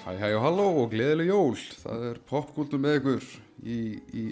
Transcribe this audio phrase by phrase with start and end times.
[0.00, 1.56] Hæ, hæ og halló og gleðileg jól.
[1.82, 3.26] Það er popgúldur með ykkur
[3.68, 3.76] í,
[4.16, 4.22] í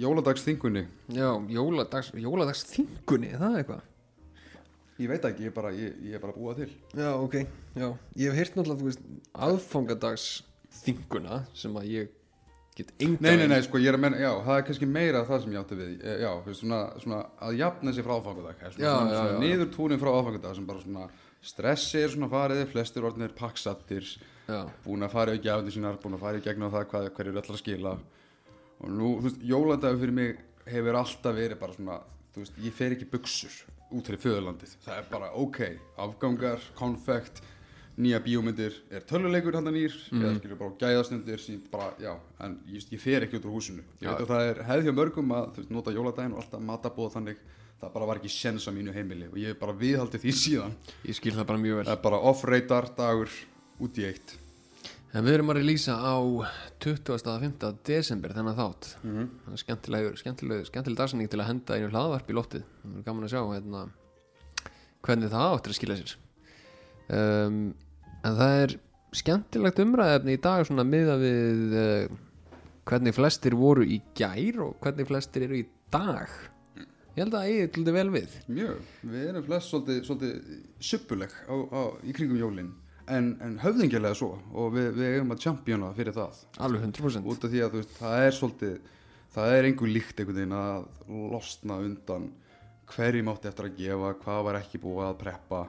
[0.00, 0.84] jóladagsþingunni.
[1.16, 3.86] Já, jóladags, jóladags þingunni, það er eitthvað
[4.98, 6.70] Ég veit ekki, ég er bara, ég, ég er bara að búa til.
[6.98, 7.34] Já, ok,
[7.78, 7.86] já
[8.18, 9.04] Ég hef heyrt náttúrulega, þú veist,
[9.46, 10.24] aðfangadags
[10.80, 12.08] þinguna sem að ég
[12.78, 15.22] get enga Nei, nei, nei, sko, ég er að menna, já, það er kannski meira
[15.28, 15.92] það sem ég átti við.
[16.02, 16.32] Eh, Já,
[16.62, 18.58] svona, svona að jafna sig frá áfangadag.
[18.64, 19.38] Svona, Já, svona, já, svona já.
[19.44, 21.06] niður túnin frá áfangadag sem bara svona
[21.52, 24.34] stressi er svona farið, flestir orðinir paksattir, Já,
[24.84, 27.40] búin að fara í gjafandi sínar, búin að fara í gegnum það hvað, hver eru
[27.42, 27.92] allar að skila.
[28.78, 30.38] Og nú, þú veist, jóladagur fyrir mig
[30.68, 31.98] hefur alltaf verið bara svona,
[32.34, 34.74] þú veist, ég fer ekki buksur út fyrir föðurlandið.
[34.84, 35.60] Það er bara, ok,
[36.04, 37.42] afgangar, konfekt,
[37.98, 42.12] nýja bíómyndir, er töluleikur handan nýr, eða skilur bara gæðastundir, bara, já,
[42.46, 43.82] en ég, ég fer ekki út úr húsinu.
[43.98, 47.16] Ég veit að það er hefð hjá mörgum að, veist, nota jóladaginn og alltaf matabóð
[47.16, 47.40] þannig,
[47.80, 50.72] það bara var ekki sens á mínu heimili og ég hef bara viðhaldið því síðan.
[51.06, 53.34] ég skil það bara mjög vel Það er bara off-radar dagur
[53.82, 54.36] út í eitt.
[55.16, 56.16] En við erum að releasa á
[56.84, 57.62] 20.5.
[57.86, 59.52] desember þennan þátt mm -hmm.
[59.52, 63.32] Er skemmtilegur, skemmtileg, dagsanning til að henda einu hlaðvarp í loftið Það er gaman að
[63.32, 63.88] sjá hérna,
[65.02, 66.12] hvernig það áttir að skilja sér
[67.08, 67.74] um,
[68.24, 68.78] En það er
[69.12, 72.16] skemmtilegt umræðefni í dag svona miða við uh,
[72.84, 76.28] hvernig flestir voru í gær og hvernig flestir eru í dag
[77.16, 81.32] Ég held að það eigi til vel við Mjög, við erum flest svolítið, svolítið suppuleg
[81.48, 82.70] á, á, í kringum jólin
[83.14, 86.38] en, en höfðingjarlega svo og við, við eigum að champjóna fyrir það.
[86.66, 88.78] Alveg 100% út af því að veist, það er svolítið
[89.34, 90.86] það er einhver líkt einhvern veginn að
[91.34, 92.30] losna undan
[92.88, 95.62] hverjum átti eftir að gefa, hvað var ekki búið að preppa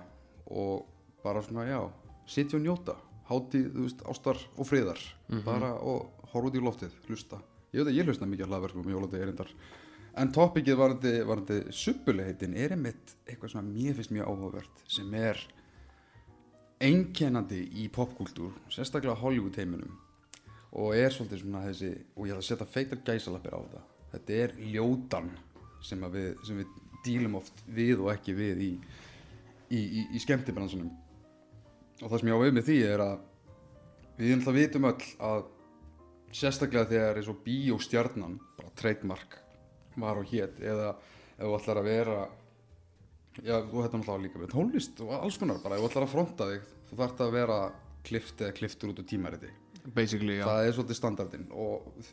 [0.50, 0.88] og
[1.24, 1.82] bara svona já,
[2.30, 2.96] sitja og njóta.
[3.30, 5.02] Hátíð, þú veist, ástar og friðar.
[5.46, 7.38] Bara og horfa út í loftið, hlusta.
[7.70, 9.52] Ég veit að ég hlusta mikið að hlaðverkum um jóladegi erindar
[10.18, 15.42] en topikið varandi, varandi suppulegheitin er einmitt eitthvað sem mér finnst mjög áhugavert sem er
[16.80, 19.98] einkennandi í popkúltúr sérstaklega Hollywood heiminum
[20.70, 23.82] og er svolítið svona þessi og ég ætla að setja feitar gæsalappir á þetta.
[24.14, 25.30] Þetta er ljótan
[25.86, 26.76] sem, við, sem við
[27.06, 28.72] dílum oft við og ekki við í,
[29.70, 30.92] í, í, í skemmtibransunum
[32.00, 33.16] og það sem ég á við með því er að
[34.20, 35.46] við náttúrulega vitum öll að
[36.40, 39.40] sérstaklega þegar eins og bíóstjarnan bara trademark
[40.00, 42.20] var og hét eða ef þú ætlar að vera
[43.44, 46.14] já, þú þetta náttúrulega líka við tónlist og alls konar bara, ef þú ætlar að
[46.14, 47.60] fronta þig þú þarft að vera
[48.10, 49.52] klift eða kliftur út úr tímariti.
[49.96, 50.46] Basically, já.
[50.48, 52.10] Það er svolítið standardinn og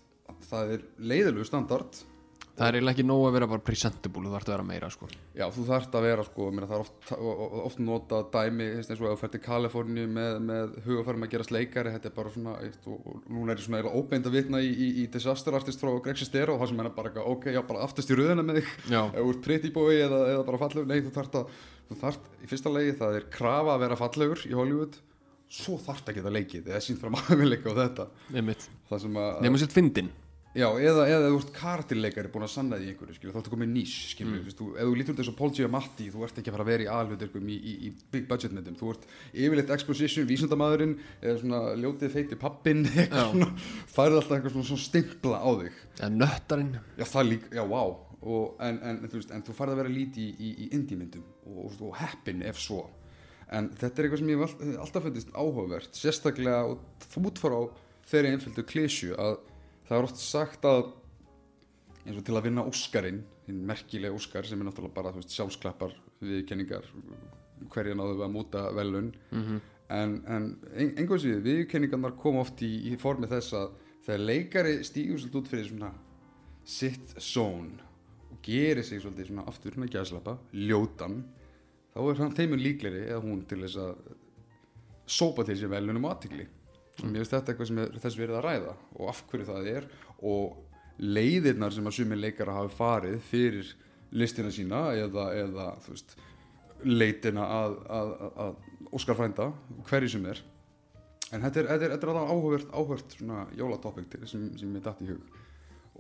[0.47, 2.03] það er leiðilegu standard
[2.57, 5.09] Það er eiginlega ekki nóg að vera bara presentable, þú þarf að vera meira sko.
[5.37, 7.11] já, þú þarft að vera sko, meina, það er oft,
[7.69, 11.53] oft nota dæmi eins og ef þú fer til Kaliforníu með, með hugafærum að gerast
[11.53, 14.39] leikari þetta er bara svona, eitt, og, og núna er ég svona eiginlega óbeint að
[14.39, 17.51] vitna í, í, í Disaster Artist frá Greg Sestero og það sem er bara ok,
[17.53, 18.73] já, bara aftast í röðina með þig
[19.21, 21.59] ert pretty boy eða, eða bara fallegur nei, þú þarft að,
[21.91, 24.97] þú þarft, í fyrsta legi það er krafa að vera fallegur í Hollywood
[25.53, 28.09] svo þarft að geta leikið eða sínt fram aðvinleika og þetta.
[28.35, 30.09] Nefnitt það sem að Nefnum sér fyndin
[30.57, 33.69] Já, eða, eða þú ert kartilleikari búin að sanna því einhverju, skilju, þá ertu komið
[33.75, 34.55] nýs, skilju, mm.
[34.57, 36.85] þú, ef þú lítur eins og Paul Giamatti, þú ert ekki að fara að vera
[36.87, 41.61] í alhjóðirkum í, í, í big budget myndum, þú ert yfirleitt exposition, vísindamæðurinn, eða svona
[41.83, 42.87] ljótið feiti pappin,
[43.97, 45.81] færið alltaf eitthvað svona, svona stimpla á þig.
[45.99, 47.83] Eða nöttarinn Já, það líka, já, vá,
[48.17, 51.27] og, en, en, þú en þú færið að vera líti í, í, í indie myndum
[51.51, 52.87] og, og, og heppin ef svo.
[53.53, 57.65] En þetta er eitthvað sem ég alltaf fundist áhugavert, sérstaklega og þú út fara á
[58.07, 59.37] þeirri einföldu klísju að
[59.89, 60.93] það er oft sagt að
[62.07, 65.95] eins og til að vinna Óskarinn hinn merkilega Óskar sem er náttúrulega bara veist, sjálfsklappar
[66.23, 66.87] viðkenningar
[67.73, 69.61] hverja náðu við að múta velun Mhm.
[69.89, 73.71] en, en ein, einhvers við viðkenningarnar koma oft í, í formi þess að
[74.07, 75.93] þegar leikari stígur svolítið út fyrir svona
[76.67, 77.79] sitt zone
[78.33, 81.21] og gerir sig svolítið svona aftur svona gæðslappa, ljótan
[81.95, 83.95] þá er hann teimun líkleri eða hún til þess að
[85.07, 86.47] sópa til sér velunum aðtikli
[87.03, 89.89] mér finnst þetta eitthvað sem er þess verið að ræða og af hverju það er
[90.25, 90.57] og
[90.97, 93.75] leiðirnar sem að sumir leikara hafi farið fyrir
[94.17, 96.17] listina sína eða, eða veist
[96.85, 98.13] leitina að, að,
[98.47, 98.63] að,
[98.95, 99.49] Óskar frænda,
[99.89, 100.41] hverju sem er.
[101.35, 104.85] En þetta er, þetta er, þetta er alveg áhugavert svona jólatopic til sem, sem mér
[104.85, 105.41] datt í hug.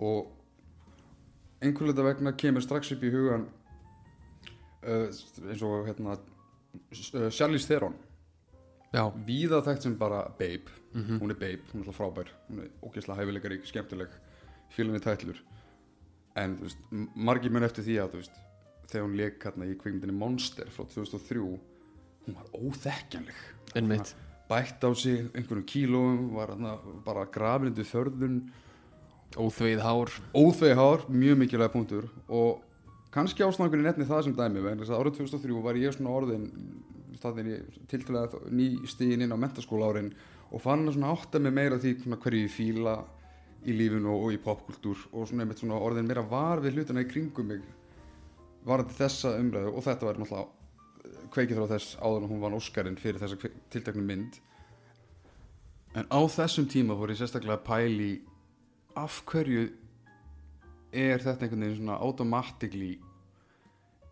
[0.06, 0.28] Og
[1.64, 3.48] einhverlega vegna kemur strax upp í hugan
[4.86, 7.96] uh, eins og hérna uh, Charlize Theron.
[8.94, 12.70] Já, víða þekkt sem bara Babe hún er Babe, hún er alltaf frábær hún er
[12.82, 14.08] ógeðslega hæfileikarík, skemmtileg
[14.76, 15.38] félunni tætlur.
[16.36, 18.32] En veist, m- margir mun eftir því að veist,
[18.90, 23.34] þegar hún leik hérna í kvikmyndinni Monster frá 2003 hún var óþekkjanleg.
[23.74, 24.14] Einmitt.
[24.48, 28.40] Bætt á sig einhvernum kílóum var hérna bara grafindu þörðun
[29.36, 30.12] Óþveið hár.
[30.38, 32.04] Óþvegi hár, mjög mikilvæg punktur.
[32.30, 32.62] Og
[33.12, 36.46] kannski í netni það sem dæmi vegna þess að árið 2003 var ég svona orðin
[37.20, 37.58] staðin í
[37.90, 40.12] tiltæðlega ný stíðin inn á mentaskóla árin
[40.50, 42.96] og fann að átta mig meira því svona, hverju ég fíla
[43.66, 47.02] í lífinu og, og í popkultúr og svona, einmitt svona orðin meira var við hlutina
[47.02, 47.64] í kringum mig
[48.66, 52.98] varandi þessa umræðu og þetta var náttúrulega kveikið frá þess áður en hún vann Óskarinn
[53.00, 54.38] fyrir þessa tilteknu mynd.
[55.96, 58.10] En á þessum tíma fór ég sérstaklega að pæli
[58.98, 59.66] af hverju
[60.96, 62.96] er þetta einhvern veginn svona automatically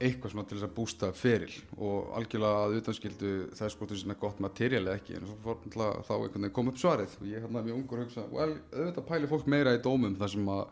[0.02, 3.98] eitthvað svona til þess að bústa feril og algjörlega að utanskildu það er sko til
[4.00, 7.14] svona gott materiál eða ekki en svo fór náttúrulega þá einhvern veginn kom upp svarið.
[7.20, 10.34] Og ég hérna mjög ungur að hugsa well, auðvitað pæli fólk meira í dómum þar
[10.34, 10.64] sem að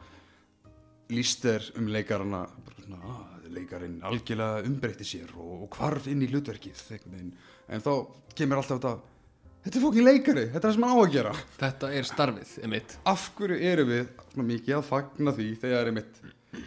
[1.12, 2.42] líst er um leikarana.
[2.66, 7.92] Bara svona, að leikarinn algjörlega umbreytti sér og, og hvarf inn í hlutverkið en þá
[8.34, 8.94] kemur alltaf þetta
[9.62, 11.32] þetta er fókin leikari, þetta er það sem hann á að gera.
[11.60, 15.96] Þetta er starfið, emitt af hverju eru við svona mikið að fagna því þegar er
[16.00, 16.22] mitt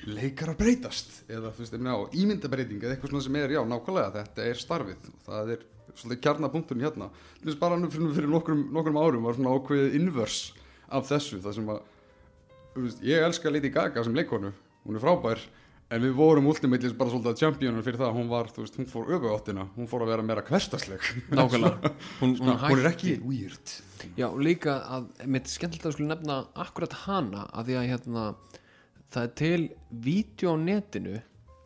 [0.10, 4.14] leikar að breytast eða þú veist, já, ímyndabreiting eða eitthvað svona sem er, já, nákvæmlega,
[4.16, 5.10] þetta er starfið.
[5.12, 5.66] Og það er
[5.96, 7.10] svolítið kjarnapunkturinn hérna.
[7.44, 10.40] Þess bara nú fyrir, nokkrum, nokkrum árum var svona ákveðið invers
[10.90, 11.84] af þessu það sem að,
[12.74, 14.52] þú veist, ég elska Lady Gaga sem leikonu,
[14.86, 15.46] hún er frábær
[15.94, 19.12] en við vorum ultimately bara svolítið championur fyrir það, hún var, þú veist, hún fór
[19.16, 21.92] öfuáttina hún fór að vera meira hverstasleg nákvæmlega.
[22.20, 23.76] Hún, hún, hún, er ekki weird.
[24.18, 26.02] Já, líka að mitt skemmtilegt
[29.16, 29.62] það er til
[30.04, 31.16] vídeo á netinu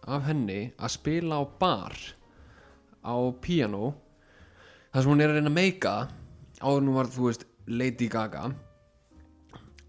[0.10, 1.96] af henni að spila á bar
[3.02, 3.94] á piano.
[4.94, 5.94] Þar sem hún er að reyna að meika
[6.62, 8.50] áður nú var þú veist Lady Gaga.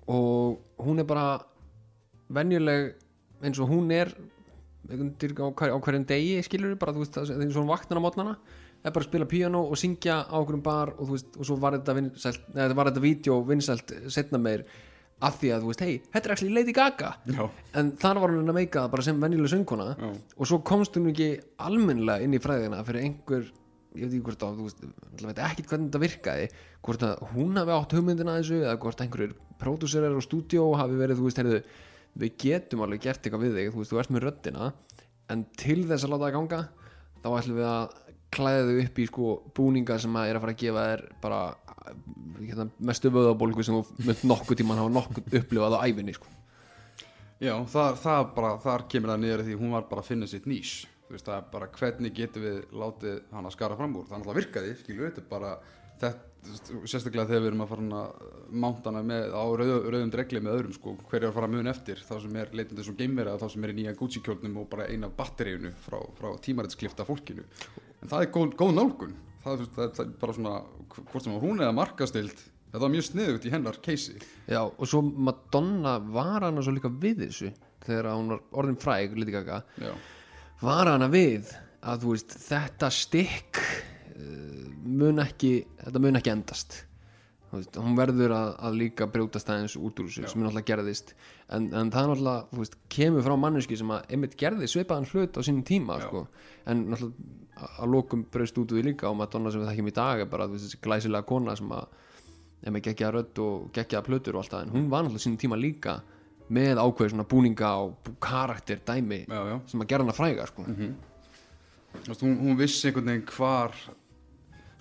[0.08, 1.40] Og hún er bara
[2.32, 2.94] venjuleg
[3.44, 7.44] eins og hún er á, hver, á hverjum degi skilur bara þú veist það er
[7.44, 8.34] eins og hún vaknar á mótnana
[8.80, 11.56] er bara að spila piano og syngja á okkur bar og þú veist og svo
[11.60, 14.64] var þetta vinsælt neða var þetta vídeo vinsælt setna meir
[15.20, 17.14] af því að þú veist hei, þetta er actually Lady Gaga.
[17.28, 17.42] Já,
[17.76, 19.88] en þar var hún að meika bara sem venjuleg söngkona.
[20.00, 20.10] Já.
[20.36, 21.30] og svo komst hún ekki
[21.60, 23.50] almennilega inn í fræðina fyrir einhver
[23.98, 24.82] ég veit ekki hvort að, þú veist,
[25.18, 26.48] ég veit ekki hvernig þetta virkaði.
[26.86, 30.98] Hvort að hún hafi átt hugmyndina að þessu eða hvort einhverjur pródúserar á stúdíó hafi
[31.00, 31.62] verið, þú veist, heyrðu
[32.20, 34.70] við getum alveg gert eitthvað við þig, þú veist, þú ert með röddina.
[35.30, 36.60] En til þess að láta það ganga
[37.20, 37.98] þá ætlum við að
[38.34, 41.40] klæða þau upp í sko búninga sem að er að fara að gefa þér bara
[42.40, 46.30] hérna, mestu vöðabólgu sem þú mynd nokkuð tíman hafa nokkuð upplifað á æfinni sko.
[47.40, 50.48] Já, það, það bara, þar kemur það niður því hún var bara að finna sitt
[50.50, 50.74] nýs.
[51.06, 54.16] Þú veist, það er bara hvernig getum við látið hann að skara fram úr, það
[54.16, 55.54] er náttúrulega virkaði skilju, þetta er bara
[56.00, 56.10] þetta,
[56.88, 58.02] sérstaklega þegar við erum að fara
[58.62, 62.00] mántana með á rauð, rauðum dregli með öðrum sko, hver er að fara mun eftir
[62.06, 64.70] þá sem er leitandi svo geimveri að þá sem er í nýja Gucci kjólnum og
[64.72, 67.44] bara eina batteríunu frá, frá tímaritsklift af fólkinu
[68.00, 69.18] en það er góð, góð nálgun.
[69.40, 70.54] Það, það, það er bara svona,
[70.96, 74.16] hvort sem hún eða markastild þetta var mjög sniðugt í hennar keisi
[74.46, 77.50] Já, og svo Madonna var hana svo líka við þessu
[77.86, 79.16] þegar hún var orðin fræg,
[79.80, 79.94] Já,
[80.60, 81.50] var hana við
[81.80, 86.80] að þú veist, þetta stykk uh, mun ekki þetta mun ekki endast?
[87.50, 91.16] Veist, hún verður að, að líka brjótast aðeins út úr þessu sem er náttúrulega gerðist.
[91.50, 95.08] En, en það er náttúrulega, þú veist, kemur frá manneski sem að einmitt gerði svipaðan
[95.10, 96.28] hlut á sínum tíma sko.
[96.70, 100.20] en náttúrulega að- lokum braust út því líka og Madonna sem við þekkjum í dag
[100.20, 101.86] er bara þessi glæsilega kona sem að
[102.66, 105.38] er með geggjaða rödd og geggjaða plötur og allt það en hún var náttúrulega sínum
[105.40, 105.94] tíma líka
[106.50, 110.64] með ákveð svona búninga og karakter dæmi já, já sem að gera hana fræga sko.
[110.66, 113.72] Þú veist, hún, hún vissi einhvern veginn hvar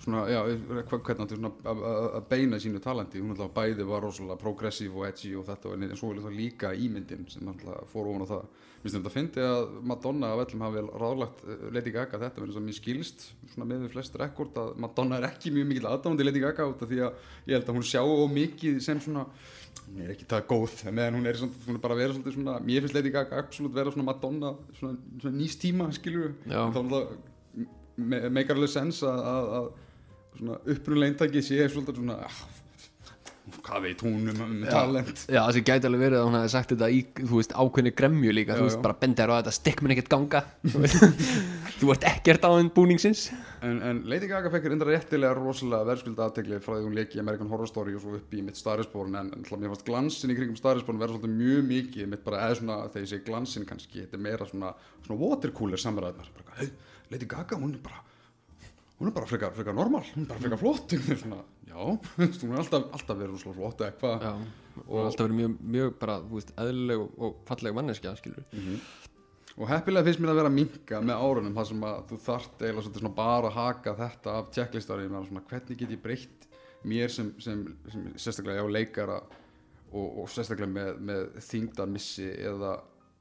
[0.00, 0.40] svona, já,
[0.88, 3.20] hvernig átti að- að að beina sínu talenti.
[3.20, 6.72] Hún alltaf bæði var rosalega progressiv og edgy og þetta, en svo er það líka
[6.74, 8.44] ímyndin sem alltaf fór ofan á það.
[8.80, 12.40] Mér finnst þetta að fyndi að Madonna af öllum hafi ráðlagt eh, Lady Gaga þetta
[12.40, 15.84] verður sem mér skilst svona með við flest rekord að Madonna er ekki mjög mikil
[15.90, 17.12] aðdáðandi Lady Gaga út af því að
[17.44, 19.26] ég held að hún sjá og mikið sem svona
[19.90, 22.56] hún er ekki það góð en meðan hún er svona, svona bara að svolítið svona
[22.64, 26.64] mér finnst Lady Gaga absolutt vera svona Madonna svona, svona nýst tíma skilur Já.
[26.72, 27.68] þá náttúrulega
[28.00, 29.68] me- meikar alveg sens að,
[30.38, 32.40] upprunlega eintaki sé svolítið svona ah,
[33.64, 36.52] hvað veit hún um, um talent Já, það sem gæti alveg verið að hún hefði
[36.52, 38.82] sagt þetta í, þú veist, ákveðni gremju líka, Já, þú veist, já.
[38.84, 41.06] bara bendir á þetta stikk mun ekkert ganga þú veist.
[41.80, 43.22] þú ert ekkert á þenn búningsins
[43.66, 47.22] en, en Lady Gaga fekk enda réttilega rosalega verðskulda aðtegli frá því hún leiki í
[47.24, 50.38] American Horror Story og svo upp í mitt Starisporn en, hlað mér fannst glansin í
[50.38, 54.04] kringum Starisporn verða svolítið mjög mikið mitt bara eða svona þegar ég segi glansin kannski
[54.04, 54.74] þetta er meira svona,
[55.06, 56.30] svona watercooler samræðnar
[57.10, 58.04] Lady Gaga hún er bara
[59.00, 61.78] hún er bara frekar, frekar normal, hún er bara frekar flott Ég er svona, já,
[62.44, 64.26] hún er alltaf, alltaf verið rosalega flott eitthvað.
[64.26, 68.44] Já, og alltaf verið mjög, mjög bara, þú veist, eðlileg og, og falleg manneskja, skilur
[69.60, 72.62] Og heppilega finnst mér að vera að minka með árunum þar sem að þú þarft
[72.62, 74.52] eiginlega svona bara að haka þetta af
[75.26, 76.46] svona hvernig get ég breytt
[76.86, 79.18] mér sem, sem, sem sérstaklega já leikara
[79.90, 82.76] og, og sérstaklega með, með þingdarmissi eða,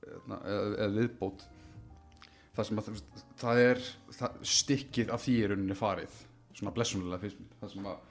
[0.06, 1.48] eða, eða, eða viðbót
[2.60, 2.89] það sem að
[3.39, 3.86] það er
[4.18, 6.18] það, stikkið af því í rauninni farið.
[6.58, 7.54] Svona blessunulega finnst mér.
[7.62, 8.08] Það sem að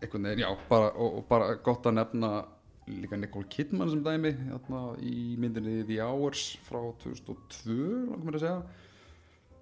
[0.00, 2.30] einhvern veginn, já, bara, og, og bara gott að nefna
[2.90, 7.76] líka Nicole Kidman sem dæmi hérna, í myndinni The Hours frá 2002,
[8.08, 8.62] langar mér að segja.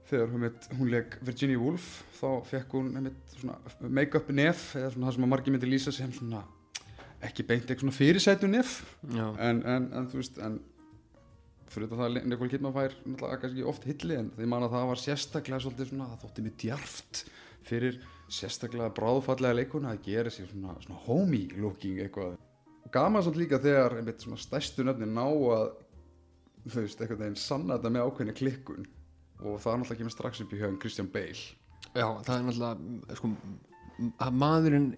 [0.09, 0.47] Þegar hún,
[0.79, 3.11] hún leik Virginia Woolf þá fekk hún
[3.93, 6.47] make-up nef eða svona það sem að margir myndi lýsa sem svona
[7.29, 8.79] ekki beint eitthvað svona fyrirsætu nef.
[9.11, 10.57] En, en, en þú veist en
[11.73, 12.95] fyrir það Nicole Kidman fær
[13.43, 16.57] kannski oft hilli en því man að það var sérstaklega svolítið svona það þótti mér
[16.63, 17.23] djarft
[17.69, 17.99] fyrir
[18.33, 22.37] sérstaklega bráðfallega leikuna að gera sér svona, svona homey looking eitthvað.
[22.93, 25.71] Gaman svolítið líka þegar einmitt svona stærstu nöfni ná að
[26.69, 28.89] þú veist, einhvern veginn sanna þetta með ákveðni klikkun.
[29.39, 31.43] Og það er náttúrulega kemur strax upp í höfum Christian Bale.
[31.95, 33.33] Já, það er náttúrulega sko,
[34.27, 34.89] að maðurinn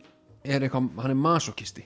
[0.40, 1.84] er eitthvað, hann er masokisti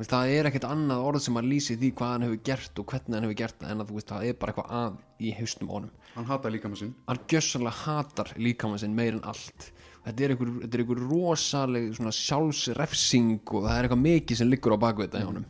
[0.00, 2.88] veist, það er ekkert annað orð sem að lýsi því hvað hann hefur gert og
[2.94, 5.34] hvernig hann hefur gert það en að þú veist, það er bara eitthvað að í
[5.36, 5.94] haustum honum.
[6.14, 6.96] Hann hata líka með sinn.
[7.06, 9.70] Hann gjössanlega hatar líkamann sinn meir en allt.
[10.00, 14.48] Þetta er einhver, þetta er einhver rosaleg svona sjálfsrefsing og það er eitthvað mikið sem
[14.48, 15.48] liggur á baku þetta í honum.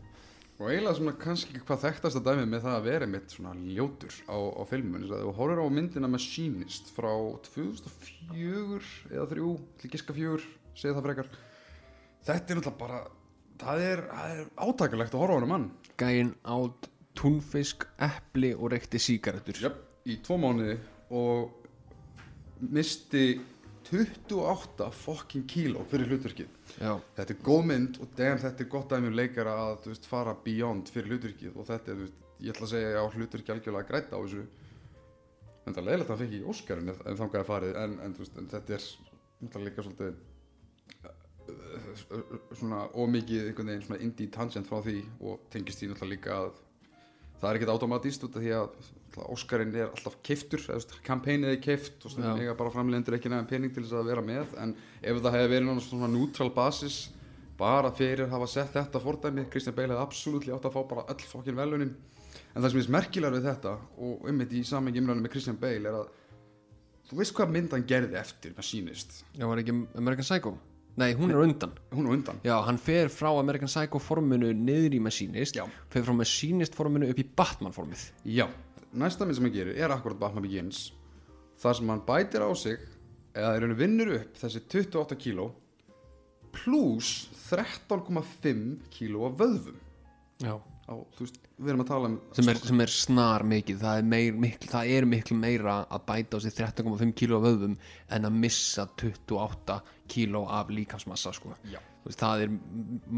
[0.61, 4.17] Og eiginlega svona kannski hvað þekktast að dæmi með það að vera mitt svona ljótur
[4.29, 7.09] á, á filmun þú horfir á myndina Machinist frá
[7.47, 10.43] 2004 eða 3, til giska 4
[10.75, 11.33] segið það frekar.
[12.29, 13.01] Þetta er náttúrulega bara
[13.61, 15.69] það er, það er átakalegt að horfa á hana mann.
[16.01, 19.59] Gæinn átt túnfisk, epli og reykti sígarettur.
[19.67, 20.77] Jöp, í tvo mánuði
[21.17, 23.25] og misti
[23.91, 26.49] 28 fucking kíló fyrir hlutverkið.
[26.79, 30.07] Já, þetta er góð mynd og damn, þetta er gott dæmi um leikara að veist,
[30.09, 33.91] fara beyond fyrir hlutverkið og þetta er, veist, ég ætla að segja já, hlutverkið algjörlega
[33.91, 34.47] grætt á þessu.
[35.67, 38.19] En það er leiðilegt að hann fekk í Óskarinn ef, ef þangaði farið en, en,
[38.21, 40.21] veist, en þetta er líka svolítið
[42.59, 46.51] svona ómikið einhvern veginn svona indie tangent frá því og tengist því náttúrulega líka að
[47.41, 48.91] það er ekkert automatíst út af því að
[49.27, 50.63] Óskarinn er alltaf keiftur
[51.03, 54.23] kampænið er keift og stundum eiga bara framlendur ekki nefn pening til þess að vera
[54.23, 57.01] með en ef það hefði verið náttúrulega svona neutral basis
[57.61, 61.07] bara fyrir að hafa sett þetta fordæmi Kristján Bale hefði absolutt átt að fá bara
[61.11, 61.93] öll fokkin velunin
[62.55, 63.75] en það sem er merkilegar við þetta
[64.07, 66.09] og ummitt í samengi imræðinu með Kristján Bale er að
[67.11, 70.55] þú veist hvað mynd hann gerði eftir með sínist já, var ekki American Psycho
[70.97, 71.73] nei, hún er undan.
[71.93, 72.41] Hún er undan.
[72.45, 75.67] Já, hann fer frá American Psycho forminu niður í Machinist Já.
[75.91, 78.11] fer frá Machinist forminu upp í Batman formið.
[78.25, 78.49] Já,
[78.93, 80.91] næsta mynd sem hann gerir er akkurat Batman Begins
[81.61, 82.79] þar sem hann bætir á sig
[83.35, 85.51] eða í rauninu vinnur upp þessi 28 kíló
[86.51, 89.79] pluss 13,5 kíló af vöðvum.
[90.43, 90.57] Já.
[90.89, 93.81] Á, þú veist, við erum að tala um sem er, sem er snar mikið.
[93.83, 97.47] Það er, meir, mikl, það er miklu meira að bæta á sig 13,5 kíló af
[97.47, 97.77] vöðvum
[98.17, 101.55] en að missa 28 kíló af líkamsmassa sko.
[102.05, 102.55] Veist, það er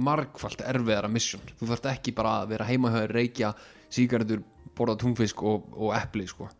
[0.08, 1.44] margfalt erfiðara mission.
[1.60, 3.52] Þú þarft ekki bara að vera heima hjá þér, reykja
[3.92, 4.42] sígaretur,
[4.76, 6.50] borða tungfisk og, og epli sko.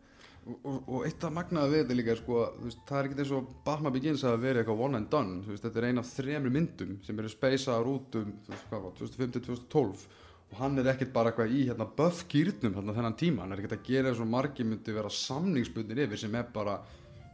[0.43, 3.37] og, og, og eitt af magnaði við þetta líka sko, veist, það er ekkert eins
[3.37, 5.39] og Batman Begins að vera eitthvað one and done.
[5.47, 8.85] Veist, þetta er ein af þremur myndum sem eru speysaðar út um þú veist, hvað
[8.87, 10.05] var, 2005-2012
[10.53, 13.61] og hann er ekkert bara eitthvað í hérna buff gýrnum hérna þennan tíma, hann er
[13.63, 16.75] ekkert að gera eins og margir myndi vera samningsbundin yfir sem er bara,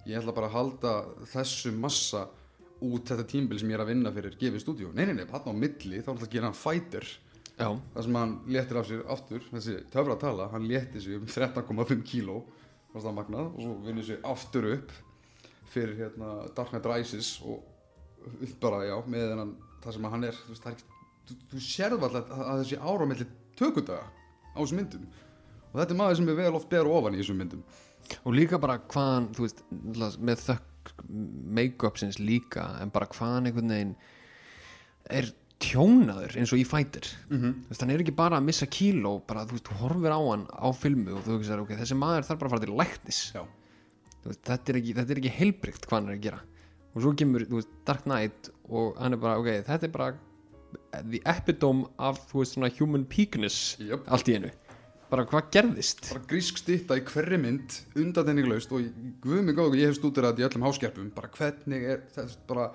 [0.07, 0.93] ég ætla bara að halda
[1.27, 2.21] þessu massa
[2.79, 5.51] út þetta tímbil sem ég er að vinna fyrir gefið stúdíu nei, nei, nei, hann
[5.51, 7.09] á milli, þá er alltaf að gera hann fighter.
[7.59, 11.25] Já, þar sem hann léttir af sér aftur þessi töfra tala, hann létti sig um
[11.27, 12.37] 13,5 kíló
[12.95, 14.93] og svo vinnur sig aftur upp
[15.69, 17.67] fyrir hérna Dark Knight Rises og
[18.63, 19.51] bara já, með þennan
[19.83, 20.98] það sem að hann er, það er ekki
[21.29, 23.27] þú, sérðu alltaf að, að þessi ára á milli
[23.59, 24.05] tökudaga
[24.55, 25.09] á þessum myndum.
[25.69, 27.63] Og þetta er maður sem er vel oft ber ofan í þessum myndum.
[28.23, 29.61] Og líka bara hvaðan þú veist,
[30.17, 30.93] með þökk
[31.59, 33.93] make-upsins líka en bara hvaðan einhvern veginn
[35.09, 37.07] er tjónaður eins og í Fighter.
[37.29, 37.53] Mhm.
[37.65, 40.19] þú veist, hann er ekki bara að missa kíló bara, þú veist, þú horfir á
[40.23, 43.19] hann á filmu og þú veist, ok, þessi maður þarf bara að fara til læknis.
[44.23, 46.39] Veist, þetta er ekki, ekki heilbrygt hvað hann er að gera.
[46.95, 50.09] Og svo kemur, þú veist, Dark Knight og hann er bara, ok, þetta er bara
[51.11, 54.07] the epitome af, þú veist, svona human peakness Jöp.
[54.07, 54.51] allt í einu.
[55.09, 56.03] Bara hvað gerðist?
[56.11, 58.85] Bara grísk stitta í hverri mynd undatenninglaust og
[59.23, 62.67] guð mig góð ég hef þetta í öllum háskerpum bara hvernig er þetta bara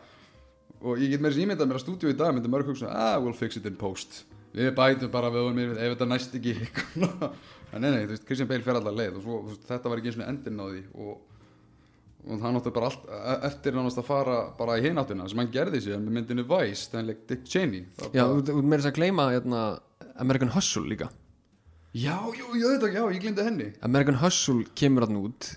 [0.84, 3.20] og ég get meira sem ímyndað mér að stúdíu í dag myndi mörg hugsa ah
[3.22, 4.24] we'll fix it in post.
[4.54, 6.56] Við bætum bara við og mér ef þetta næst ekki
[7.74, 10.02] en nei nei þú veist Christian Bale fer allar leið og svo veist, þetta var
[10.02, 10.82] ekki eins og endinn á því.
[10.98, 11.14] Og,
[12.24, 15.50] og það náttu bara allt e- eftir nánast að fara bara í hináttina sem hann
[15.52, 17.84] gerði sér með myndinu Vice þannig Dick Cheney.
[18.14, 19.62] Já, bara- þú meira þess að gleyma hérna,
[20.24, 21.10] American Hustle líka.
[21.94, 23.68] Já, jú, jú, þetta, já, ég glimti henni.
[23.86, 25.52] American Hustle kemur hann út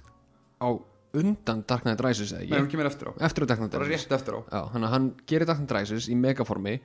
[0.62, 0.69] á
[1.17, 3.13] undan Dark Knight Rises eða nei, ekki hún kemur eftir á.
[3.25, 4.05] Eftir að Dark Knight bara Rises.
[4.05, 4.39] rétt eftir á.
[4.51, 6.75] Já, hann, hann gerir Dark Knight Rises í megaformi.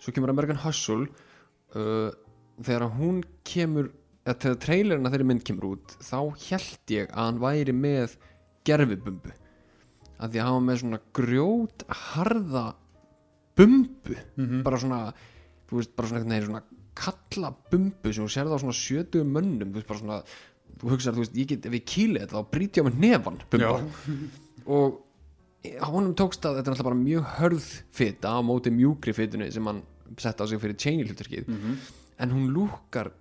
[0.00, 1.08] Svo kemur American Hustle
[1.76, 2.10] uh,
[2.62, 3.90] þegar hún kemur
[4.24, 6.16] eða þegar trailerina þeirri mynd kemur út þá
[6.48, 8.16] held ég að hann væri með
[8.68, 9.32] gerfibumbu
[10.22, 12.64] að því að var með svona grjót harða
[13.58, 14.16] bumbu.
[14.62, 15.00] Bara svona
[15.68, 16.64] þú veist, bara svona, veginn svona
[16.94, 19.70] kalla bumbu sem þú sérði á svona 70 mönnum.
[19.72, 20.18] Þú veist, bara svona
[20.82, 23.40] þú hugsar, þú veist, ég get, ef ég kýli þetta þá brýt ég með nefan
[23.50, 23.72] bumba
[24.66, 25.00] og
[25.86, 29.66] honum tókst að þetta er alltaf bara mjög hörð fita á móti mjúkri fitunni sem
[29.66, 29.82] hann
[30.18, 31.50] sett á sig fyrir Cheney hlutverkið
[32.18, 33.12] en hún lúkar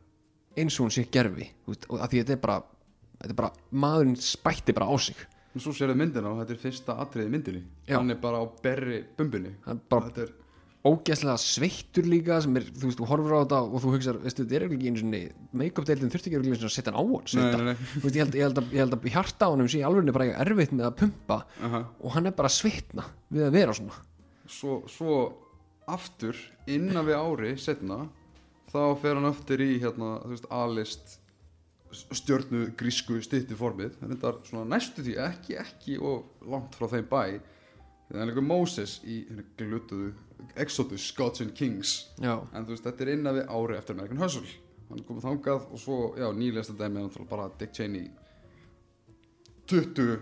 [0.57, 2.57] eins og hún sé gerfi og að því þetta er bara
[3.21, 5.15] þetta er bara, maðurinn spætti bara á sig
[5.51, 7.97] og svo sérðu myndina og þetta er fyrsta atriði myndinni Já.
[7.97, 9.33] hann er bara á berri hann
[9.75, 10.31] er bara þetta er,
[10.81, 14.45] ógeðslega sveittur líka sem er, þú veist, þú horfir á þetta og þú hugsar, veistu,
[14.47, 15.11] þetta er ekki eins og
[15.61, 18.63] make-up deildin þurfti ekki einu sinni að setja hann á hann veist, ég held, ég,
[18.73, 21.83] ég held að hjarta á honum sé alveg bara eitthvað erfitt með að pumpa aha.
[22.01, 23.99] og hann er bara svitna við að vera svona
[24.49, 25.19] svo, svo
[25.91, 26.39] aftur
[26.71, 28.01] innan við ári setna
[28.71, 31.17] þá fer hann aftur í hérna, þú veist, alist
[31.91, 33.97] stjörnu grísku stytti formið.
[33.99, 37.21] Það þetta svona næstu því ekki ekki og langt frá þeim bæ.
[38.11, 39.21] Það er líka Moses í
[39.59, 40.11] glutuðu
[40.59, 41.93] Exodus, Gods and Kings.
[42.19, 44.57] Já, en þú veist, þetta er innan við ári eftir American Hustle.
[44.89, 48.09] Hann komið þangað og svo, já, nýlegasta dæmi er bara Dick Cheney.
[49.71, 50.17] 20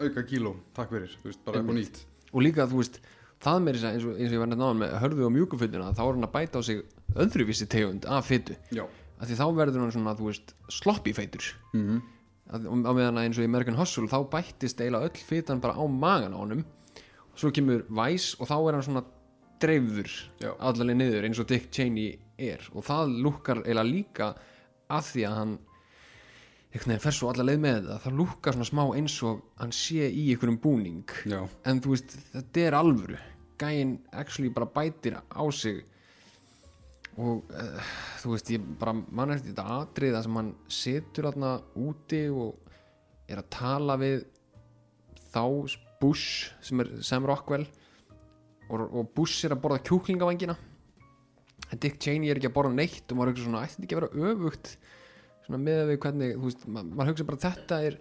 [0.00, 2.04] auka kíló, takk fyrir, þú veist, bara eitthvað nýtt.
[2.30, 3.00] Og líka þú veist
[3.40, 6.02] það meiri eins og, eins og ég var nefnt náðan með hörðu og mjúkufytuna þá
[6.04, 6.82] er hann að bæta á sig
[7.16, 8.84] öðruvísi tegund af fytu já,
[9.20, 11.46] af því þá verður hann svona, þú veist, sloppy feitur.
[11.74, 12.02] Mm -hmm.
[12.56, 15.76] að, á meðan að eins og í American Hustle þá bættist eiginlega öll fytan bara
[15.76, 16.64] á magan á honum.
[17.32, 19.04] Og svo kemur Vice og þá er hann svona
[19.60, 20.10] dreifður
[20.40, 20.56] Já.
[20.58, 22.60] allavega niður eins og Dick Cheney er.
[22.72, 24.34] Og það lukkar eiginlega líka
[24.88, 25.58] að því að hann
[26.70, 29.72] einhvern veginn fer svo alla leið með það það lukkar svona smá eins og hann
[29.74, 31.14] sé í einhverjum búning.
[31.26, 33.18] Já, en þú veist, þetta er alvöru.
[33.60, 35.84] Gæinn actually bara bætir á sig
[37.18, 42.22] og uh, þú veist, ég bara mann eftir þetta atriða sem hann situr þarna úti
[42.30, 42.70] og
[43.30, 44.22] er að tala við
[45.30, 45.44] þá
[46.00, 47.66] Bush sem er Sam Rockwell
[48.70, 50.54] og, og Bush er að borða kjúklingavangina.
[51.76, 54.00] Dick Cheney er ekki að borða neitt og maður hugsa svona, ætti þetta ekki að
[54.00, 54.72] vera öfugt
[55.44, 57.98] svona með við hvernig, þú veist, ma maður hugsa bara þetta er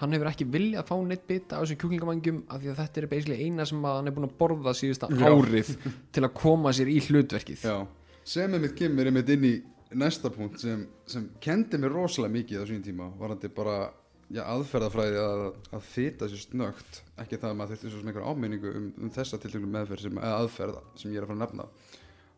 [0.00, 3.00] hann hefur ekki viljað að fá neitt bita á þessum kjúklingavangjum af því að þetta
[3.00, 5.28] er basically eina sem að hann er búin að borða síðusta Já.
[5.28, 5.70] árið
[6.16, 7.68] til að koma sér í hlutverkið.
[7.68, 7.76] Já
[8.24, 9.54] sem er mitt kemur einmitt inn í
[9.94, 13.92] næsta punkt sem, sem kendi mér rosalega mikið á sín tíma varandi bara
[14.32, 15.42] já, aðferðafræði að,
[15.76, 19.12] að fita sér snögt ekki það að maður þurfti svo sem einhver áminningu um, um
[19.14, 21.68] þessa tiltökum meðferð sem, eða aðferð sem ég er að fara að nefna.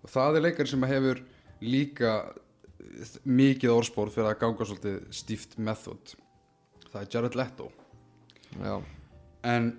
[0.02, 1.22] Og það er leikar sem hefur
[1.62, 6.14] líka eh, mikið orðspór fyrir að ganga svolítið stíft method.
[6.90, 7.70] Það er Jared Leto.
[8.56, 8.76] Já,
[9.54, 9.72] en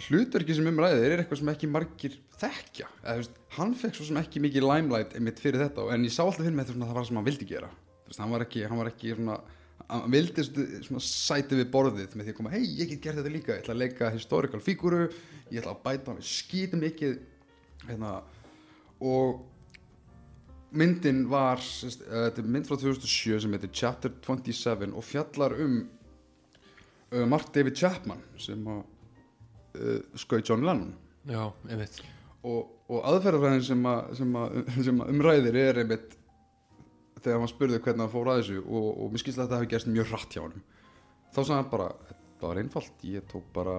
[0.00, 2.88] hlutverki sem umræðið er eitthvað sem ekki margir þekkja.
[3.02, 6.22] Eða, veist, hann fekk svo sem ekki mikið limelight einmitt fyrir þetta en ég sá
[6.24, 7.68] alltaf fyrir með þetta það var sem hann vildi gera.
[8.06, 9.38] Veist, hann var ekki, hann var ekki svona,
[9.92, 13.34] hann vildi svona, sæti við borðið með því að koma hei ég get gert þetta
[13.36, 15.06] líka, ég ætla að leika historical fíguru
[15.52, 17.18] ég ætla að bæta hann skýta mikið
[17.88, 18.12] hérna,
[19.02, 19.42] og
[20.72, 25.82] myndin var sérst, uh, er mynd frá 2007 sem heitir Chapter 27 og fjallar um
[27.12, 28.82] uh, Mark David Chapman sem að
[30.18, 30.92] skauð John Lennon.
[31.28, 32.00] Já, einmitt.
[32.42, 34.58] Og, og aðferðarfræðin sem, að, sem, að,
[34.88, 36.16] sem að umræðir er einmitt
[37.22, 39.70] þegar maður spurði hvernig hann fór að þessu og, og mér skilst að þetta hefði
[39.72, 40.64] gerst mjög hratt hjá honum.
[41.32, 43.04] Þá sagði hann bara, þetta var einfalt.
[43.06, 43.76] Ég tók bara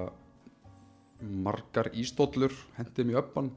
[1.43, 3.51] margar ístóllur, hendið mér upp hann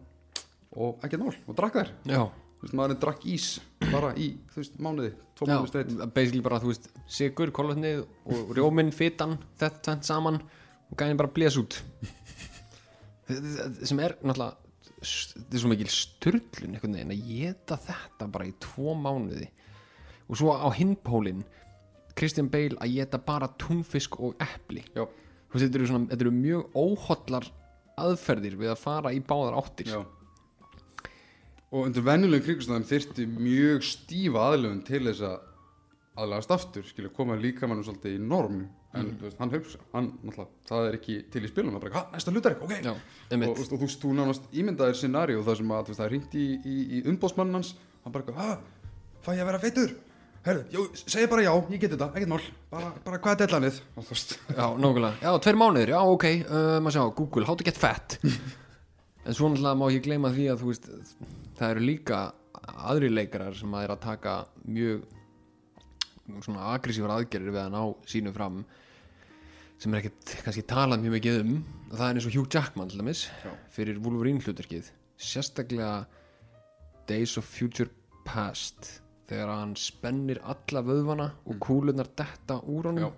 [0.77, 1.93] og ekki nál og drakk þær.
[2.11, 2.21] Já,
[2.57, 3.47] þú veist, maðurinn drakk ís
[3.87, 8.05] bara í, þú veist, mánuði tvo mánuði streitt já basically bara, þú veist, sigur, kolvetnið
[8.05, 11.79] og rjóminn, fitan, þetta tvent saman og gæðin bara blés út
[13.27, 14.55] sem er náttúrulega
[15.03, 19.49] þetta er svo mikil styrlun einhvern veginn að geta þetta bara í tvo mánuði.
[20.27, 21.45] Og svo á hinpólinn
[22.17, 24.93] Christian Bale að geta bara túnfisk og veist,
[25.53, 27.49] þetta eru, svona, þetta eru mjög óhóllar
[28.01, 29.93] aðferðir við að fara í báðar áttir.
[29.93, 30.01] Já.
[31.73, 35.37] Og undir venjulegum kringustæðum þyrfti mjög stífa aðlöfun til þess að
[36.17, 38.63] aðlagast aftur, skilja, koma líkamannum svolítið í norm
[38.97, 41.85] en þú veist, hann hugsa, hann náttúrulega, það er ekki til í spilum, það er
[41.85, 42.75] bara, hvað, næsta hlutverk, ok.
[42.87, 46.07] Já, og, og, og þú veist, þú nánast ímyndaðir scenaríu þar sem að veist, það
[46.07, 47.73] er hringt í, í, í umbóðsmann hans
[48.05, 48.87] hann bara, hæ,
[49.27, 49.97] fæ ég að vera feitur?
[50.47, 53.81] Herru, jú, segi bara já, ég get þetta, ekkert mál bara, bara hvað er dellanið
[53.99, 54.13] og
[54.55, 58.17] Já, nákvæmlega, já, tveir mánuðir, já, ok uh, maður sjá, Google, how to get fat.
[59.27, 60.87] En svo náttúrulega má ekki gleyma því að þú veist,
[61.59, 62.21] það eru líka
[62.87, 64.37] aðri leikarar sem að er að taka
[64.71, 65.03] mjög
[66.45, 68.61] svona aggressívar aðgerðir við að ná sínu fram
[69.81, 71.57] sem er ekkert kannski talað mjög mikið um.
[71.91, 73.51] Og það er eins og Hugh Jackman til dæmis Já.
[73.73, 74.91] fyrir Wolverine hlutverkið.
[75.21, 75.91] Sérstaklega
[77.09, 77.93] Days of Future
[78.27, 83.09] Past þegar hann spennir alla vöðvana og kúlunar detta úr honum.
[83.09, 83.13] Já.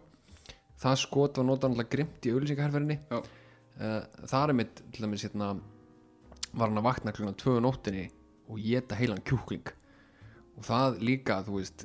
[0.78, 5.24] það skot var notað náttúrulega grimt í auðlýsingaherferinni já, uh, það er mitt til dæmis
[5.26, 5.48] hérna
[6.52, 8.04] var hann að vakna á nóttinni
[8.48, 9.68] og geta heilan kjúkling.
[10.58, 11.84] Og það líka, þú veist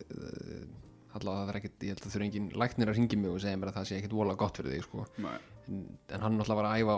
[1.20, 3.60] allavega það er ekkit, ég held að þurfa engin læknir að ringi mig og segja
[3.62, 5.06] mér að það sé ekkit vola gott fyrir þig sko.
[5.24, 6.96] En, en hann náttúrulega var að æfa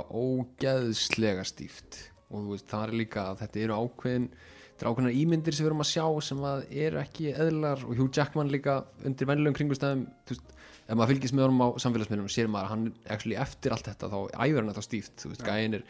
[0.65, 1.99] ógeðslega stíft
[2.31, 5.63] og þú veist, það er líka að þetta eru ákveðin þetta eru ákveðinar ímyndir sem
[5.65, 9.59] við erum að sjá sem að eru ekki eðlar og Hugh Jackman líka undir venjulegum
[9.59, 10.07] kringustæðum
[10.85, 14.09] ef maður fylgist með honum á samfélagsmiðlum sér maður að hann actually eftir allt þetta
[14.11, 15.85] þá æfur hann þetta stíft, þú veist, gæin er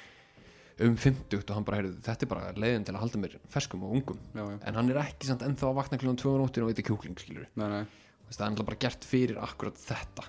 [0.85, 3.83] um 50 og hann bara heyrðu, þetta er bara leiðin til að halda mér ferskum
[3.87, 4.57] og ungum Já, já.
[4.67, 7.45] en hann er ekki samt ennþá að vakna kljóðan 2 nóttin og eitthvað kjúkling skilur
[7.55, 7.85] Nei, nei.
[8.29, 10.25] Það er ennþá bara gert fyrir akkurat þetta.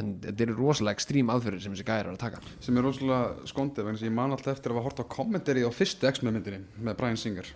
[0.00, 2.40] En þetta eru rosalega ekstrím aðferðir sem þessi gæri er að taka.
[2.64, 5.64] Sem er rosalega skondið vegna að ég man alltaf eftir að hafa hort á kommentari
[5.68, 7.50] á fyrstu X-Men myndinni með Bryan Singer.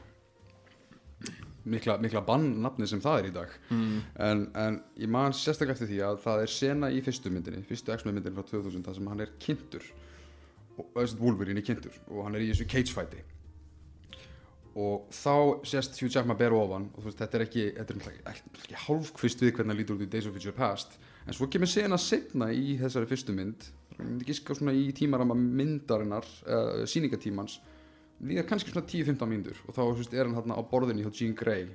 [1.67, 3.55] Mikla, mikla bannnafni sem það er í dag.
[3.75, 3.95] Mm.
[4.23, 7.95] en, en ég man sérstaklega eftir því að það er sena í fyrstu myndinni fyrstu
[7.97, 9.89] X-Men myndinni frá 2000 þar sem hann er kynntur.
[10.77, 13.25] Og Wolverine er kynntur og hann er í þessu cage fighti
[14.77, 17.93] og þá sést Hugh Jackman ber ofan og veist þetta er ekki, er
[18.33, 20.99] ekki, hálfkvist við hvernig hann lítur út í Days of Future Past.
[21.27, 23.71] En svo kemur sena setna í þessari fyrstu mynd
[24.27, 27.59] giska svona í tímarama myndarinnar uh, síningatímans
[28.21, 31.37] líka kannski svona 10-15 mínútur og þá veist, er hann hérna á borðinni hjá Jean
[31.37, 31.69] Grey.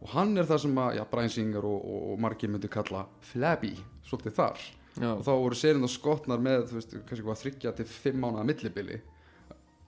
[0.00, 3.04] Og hann er það sem að já, Brian Singer og, og, og margir myndu kalla
[3.32, 3.74] flabby,
[4.06, 4.68] svolítið þar.
[4.98, 5.12] Já.
[5.14, 8.42] og þá voru serinn og skotnar með þú veist, kannski hvað þryggja til fimm mánuða
[8.48, 8.96] millibili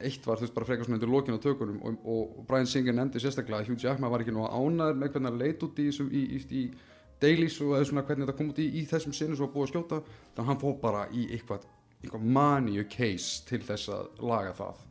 [0.08, 2.96] eitt var þú veist bara frekar svona undir lokin á tökunum og, og, Brian Singer
[2.96, 5.88] nefndi sérstaklega að Hugh Jackman var ekki nú ánæður með hvernig hann leit út í,
[5.88, 9.14] í, í, í, í dailies og eða svona hvernig þetta kom út í, í þessum
[9.16, 11.66] sinni svo að búið að skjóta þannig að hann fór bara í eitthvað,
[12.00, 14.82] eitthvað maníu case til þess að laga það.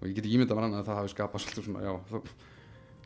[0.00, 2.18] Og ég get ekki ímyndað mér annað að það hafi skapað svolítið svona, já, þá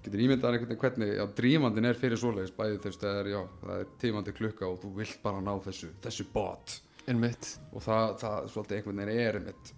[0.05, 3.41] getur ímyndað veginn hvernig, já, drímandin er fyrir svoleiðis, bæði þess að það er, já,
[3.63, 6.77] það er tímandi klukka og þú vilt bara ná þessu, þessu bot.
[7.11, 7.49] Einmitt.
[7.73, 9.73] Og það, það svolítið einhvern veginn er einmitt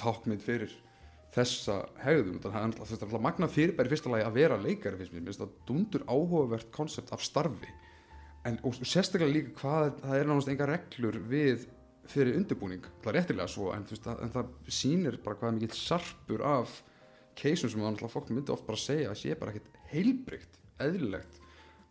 [0.00, 0.72] tákmynd fyrir
[1.34, 5.14] þessa það er alltaf, það er alltaf magna fyrirbæri fyrsta lagi að vera leikari fyrst
[5.14, 7.70] mér, það dundur áhugavert konsept af starfi.
[8.48, 11.66] En og sérstaklega líka hvað það er náttúrulega enga reglur við
[12.10, 15.76] fyrir undirbúning, það er réttilega svo en, veist, það, en það sýnir bara hvað mikill
[15.78, 16.80] sarpur af
[17.38, 21.38] keisum sem alltaf fólk myndi oft bara segja að sé bara ekkit heilbrygt, eðlilegt.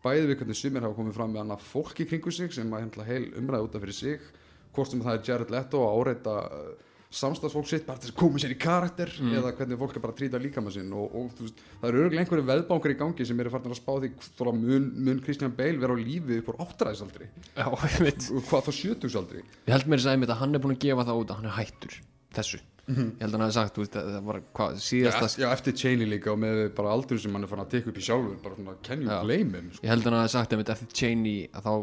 [0.04, 3.02] Bæði við hvernig sumir hafa komið fram með annað fólk í kringu sig sem að
[3.08, 4.28] heil umræða út af fyrir sig
[4.76, 6.36] hvort sem það er Jared Leto að áreita
[7.10, 10.20] samstagsfólk sitt bara til að koma sér í karakter eða hvernig fólk er bara að
[10.20, 13.40] trýta líka með sinn og, og veist, það eru örgulega einhverju veðbankar í gangi sem
[13.42, 16.60] eru farin að spá því þóra mun, mun Kristján Bale vera á lífi upp úr
[16.68, 17.30] áttræðisaldri?
[17.58, 17.66] Já,
[18.52, 19.42] hvað þá sjötugsaldri?
[19.42, 21.50] Ég held mér að segja að hann er búin að gefa það út að hann
[21.50, 21.98] er hættur
[22.38, 22.62] þessu.
[22.90, 25.50] Ég held að hann hafi sagt, veist, að það var hvað, já, síðasta eftir, já,
[25.54, 28.06] eftir Cheney líka og með bara aldur sem hann er farin að tekja upp í
[28.06, 29.20] sjálfur bara svona, can you Já.
[29.26, 29.84] blame him sko.
[29.86, 31.74] Ég held að hann hafi sagt einmitt eftir Cheney að þá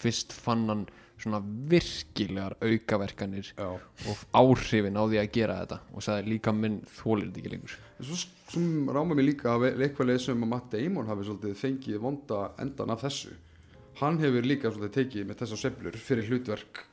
[0.00, 0.86] fyrst fann hann
[1.18, 1.40] svona
[1.72, 3.66] virkilegar aukaverkanir já.
[4.08, 5.78] og áhrifin á því að gera þetta.
[5.94, 7.76] Og sagði líka minn þólir þetta ekki lengur.
[7.98, 8.18] Svo,
[8.52, 9.66] svo ráma mér líka að
[10.06, 13.34] leið sem að Matt Damon hafi svolítið fengið vonda endan af þessu.
[13.98, 16.84] Hann hefur líka svolítið tekið með þessar sveiflur fyrir hlutverk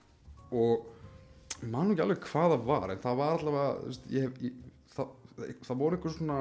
[0.55, 0.87] og
[1.61, 4.55] ég man nú ekki alveg hvað það var en það var allavega ég, hef- ég,
[4.95, 5.11] það,
[5.67, 6.39] það voru einhver svona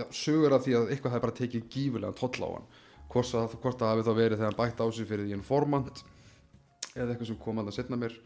[0.00, 2.66] já, sögur af því að eitthvað hefði bara tekið gífulega toll á hann.
[3.12, 6.02] Hvort hvort það hafi þá verið þegar hann bætti á sig fyrir því informant
[6.96, 8.16] eða eitthvað sem kom það setna mér.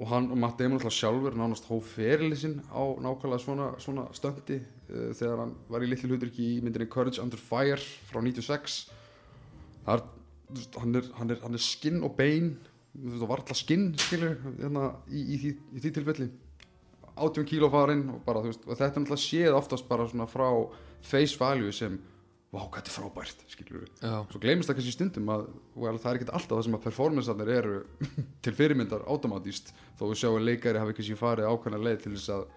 [0.00, 4.06] Og hann og Matt Damon alltaf sjálfur nánast hóf ferilið sinn á nákvæmlega svona, svona
[4.16, 8.78] stöndi uh, þegar hann var í litlu hluturki í myndinni Courage Under Fire frá 96
[9.84, 10.06] þar,
[10.80, 12.54] hann, er, hann, er, hann er skinn og bein
[12.94, 16.30] þú var alltaf skinn skilur, hérna, í, í, því, í því tilfelli.
[17.20, 20.48] 18 kíló farinn og bara, þú veist, þetta er alltaf séð oftast bara svona frá
[21.04, 21.98] face value sem
[22.50, 26.10] vá, hvað þetta er frábært, skilur við svo gleymist það kannski stundum að well, það
[26.10, 27.76] er ekki alltaf það sem að performancearnir eru
[28.44, 32.34] til fyrirmyndar automatíst þó við sjáum að leikari hafi kannski farið ákveðna leið til þess
[32.34, 32.48] að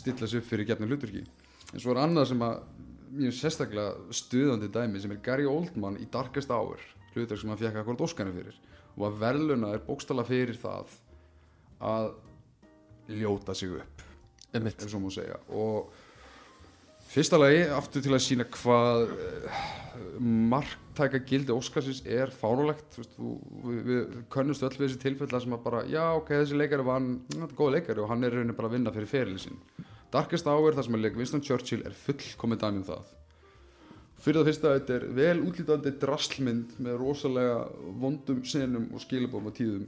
[0.00, 2.62] stilla sig upp fyrir gefnum hluturki en svo er annað sem að
[3.12, 6.80] mjög sérstaklega stuðandi dæmi sem er Gary Oldman í Darkest Hour
[7.12, 8.56] hlutur sem hann fekk akkurat óskanir fyrir.
[8.96, 10.94] Og að verðluna er bókstala fyrir það
[11.82, 12.08] að
[13.20, 14.06] ljóta sig upp
[14.52, 15.38] ef svo má segja.
[15.48, 15.92] Og
[17.12, 19.62] fyrsta lagi aftur til að sína hvað uh,
[20.52, 23.32] marktæka gildi Óskarsins er þú,
[23.64, 27.00] við, við könnumst öll við þessi tilfella sem að bara, já ok, þessi leikari var
[27.00, 29.58] hann, góð leikari og hann er raunin bara að vinna fyrir ferilin sinn.
[30.12, 33.12] Darkest Hour, það sem er leik Winston Churchill er fullkomið dæmi um það.
[34.22, 37.56] Fyrir það fyrsta, þetta er vel útlítandi draslmynd með rosalega
[38.02, 39.86] vondum senum og skilabóðum og tíðum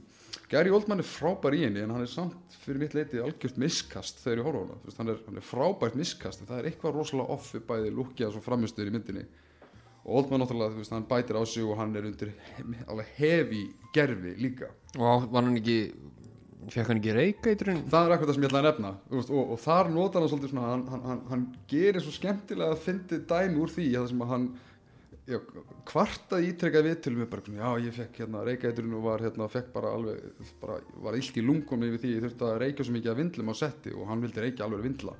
[0.51, 4.21] Gary Oldman er frábær í henni en hann er samt fyrir mitt leiti algjört miskast
[4.23, 4.95] þegar ég horfa á hana.
[4.99, 8.31] Hann, er, hann er frábært miskast en það er eitthvað rosalega off við bæði lúkja
[8.31, 9.25] og framistöður í myndinni.
[10.05, 12.35] Og Oldman náttúrulega, veist, hann bætir á sig og hann er undir
[12.85, 13.63] alveg hefi
[13.95, 14.69] gerfi líka.
[14.99, 15.79] Og var hann ekki
[16.73, 19.51] fekk hann ekki reykeitrun það er akkur það sem ég ætla að nefna veist, og,
[19.53, 23.19] og þar notar hann svolítið svona hann, hann, hann, hann gerir svo skemmtilega að fyndi
[23.29, 24.47] dæmi úr því að það sem að hann
[25.29, 25.37] já,
[25.89, 29.71] kvartaði ítrekkaði við til mig bara, já ég fekk hérna reykæturinn og var hérna, fekk
[29.73, 33.13] bara alveg bara, var illt í lungunum yfir því ég þurfti að reykja svo mikið
[33.13, 35.15] að vindlum á setti og hann vildi reykja alveg vindla.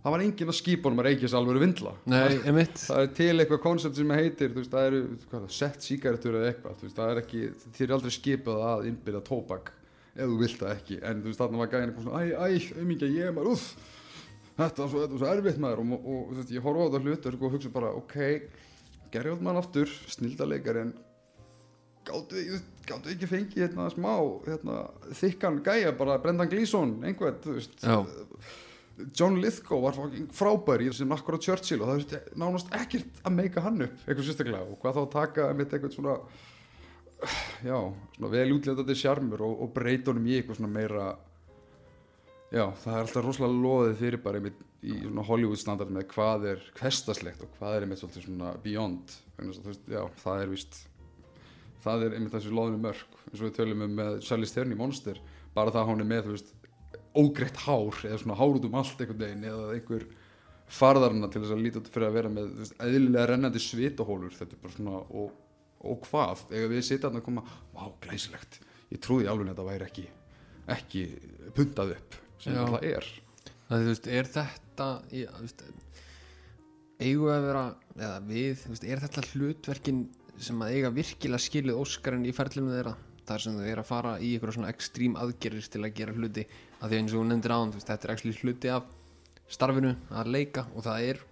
[0.00, 1.90] Það var enginn að skipa honum að reykja svo alveg vindla.
[2.08, 6.38] Nei, það er til eitthvað koncept sem heitir veist, það eru hvað, það, sett sígarettur
[6.38, 7.42] eða eitthvað veist, það er ekki,
[7.76, 9.72] þér er aldrei skipað að innbyrja tóbak
[10.16, 11.00] ef þú vilt það ekki.
[11.04, 13.96] En þú veist þarna var gæðin eitthvað svona æ, æ, umíkja ég er maður, uff
[14.60, 15.84] þetta var svo, erfitt maður.
[15.84, 18.16] Og, og, og veist, ég horfa á þetta hlutur og hugsa bara ok,
[19.12, 20.94] gerði mann aftur snildarleikar en
[22.06, 24.12] gáttu ekki fengið hérna smá,
[24.46, 24.80] hérna,
[25.20, 28.00] þykkan gæja bara Brendan Gleeson, einhvern, þú veist Já.
[29.16, 29.96] John Lithgow var
[30.36, 34.26] frábær í sem akkurat Churchill og það er nánast ekkert að meika hann upp eitthvað
[34.26, 36.16] sérstaklega og hvað þá að taka mitt eitthvað svona
[37.64, 37.78] já,
[38.16, 41.06] svona vel útlétandi sjarmur og, og breyta honum í eitthvað svona meira
[42.52, 46.46] já, það er alltaf rosalega loðið fyrir bara einmitt í svona Hollywood standard með hvað
[46.54, 49.18] er hverstaslegt og hvað er einmitt svolítið svona beyond.
[49.40, 50.80] Þú veist, já, það er víst
[51.84, 54.78] það er einmitt þessi loðinu mörk eins og við tölum um með Charlize Theron í
[54.78, 55.20] Monster
[55.54, 56.50] bara það að hún er með, þú veist
[57.20, 60.06] ógreitt hár eða svona hár út um allt einhvern veginn eða einhver
[60.70, 64.56] farðarna til þess að líta út fyrir að vera með veist, eðlilega rennandi svitahólur þetta
[64.56, 65.32] er bara svona og,
[65.80, 68.60] og hvað, þegar við sitja að koma vá, glæsilegt,
[68.92, 70.06] ég trúði alveg að þetta væri ekki
[70.70, 71.04] ekki
[71.56, 73.08] puntað upp sem það er.
[73.70, 74.44] Það, veist, er þetta
[77.00, 77.64] eigum við að vera
[77.96, 80.02] eða við, veist, er þetta hlutverkin
[80.40, 82.96] sem að eiga virkilega skilið Óskarinn í ferlinu þeirra?
[83.30, 86.46] Þar sem þau er að fara í eitthvað svona ekstrím aðgerir til að gera hluti.
[86.80, 88.88] Að því eins og hún án, þú veist, þetta er ekki hluti af
[89.50, 91.24] starfinu að leika og það er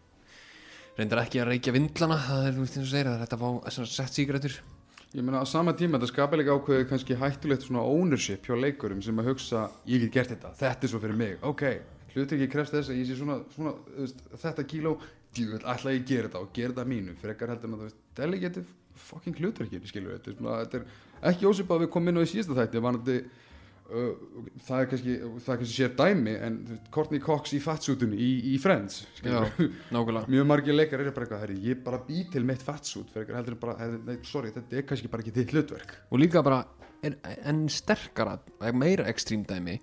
[0.99, 4.59] reyndar ekki að reykja vindlana það er, veist, segir, þetta að svona sett sígrætur
[5.17, 8.99] Ég meina á sama tíma þetta skapa líka ákveðið kannski hættulegt svona ownership hjá leikurum
[9.01, 11.39] sem að hugsa ég get gert þetta, þetta er svo fyrir mig.
[11.49, 11.63] Ok,
[12.15, 14.95] hluti ekki krefst þess að ég sé svona, svona veist, þetta kíló
[15.37, 18.71] djúvel, ætla ég að gera þetta og gera þetta mínu frekar heldur en deli getið
[18.99, 22.23] fucking hlutverkir, skilur þetta er svona, þetta er ekki ósipað að við komum inn á
[22.25, 24.09] í síðasta þætti vanandi uh,
[24.67, 26.57] það er kannski það er kannski sér dæmi en
[26.95, 29.69] Courtney Cox í fatsutunni í, í Friends skilurðu.
[29.95, 33.37] nákvæmlega mjög margir leikar eru bara eitthvað herri, ég bara bý til mitt fatsút fyrir
[33.37, 36.43] heldur en bara, herri, nei, sorry, þetta er kannski bara ekki þitt hlutverk og líka
[36.47, 36.65] bara
[37.05, 38.39] er, enn sterkara
[38.75, 39.79] meira ekstrím dæmi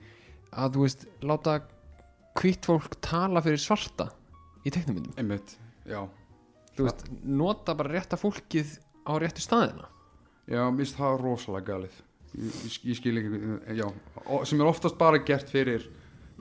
[0.56, 1.60] að þú veist, láta
[2.36, 4.10] hvitt fólk tala fyrir svarta
[4.66, 5.56] í teknumyndum einmitt,
[5.88, 6.02] já,
[6.76, 9.90] þú veist, nota bara rétta fólkið á réttu staðina.
[10.50, 12.02] Já, mist það rosalega galið.
[12.36, 13.40] Ég, ég, skil ekki,
[13.80, 13.86] já.
[14.46, 15.86] Sem er oftast bara gert fyrir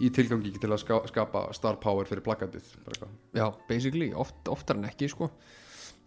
[0.03, 2.67] í tilgangi til að ska, skapa star power fyrir plakatið
[3.37, 5.29] já, basically, oft, oftar en ekki sko.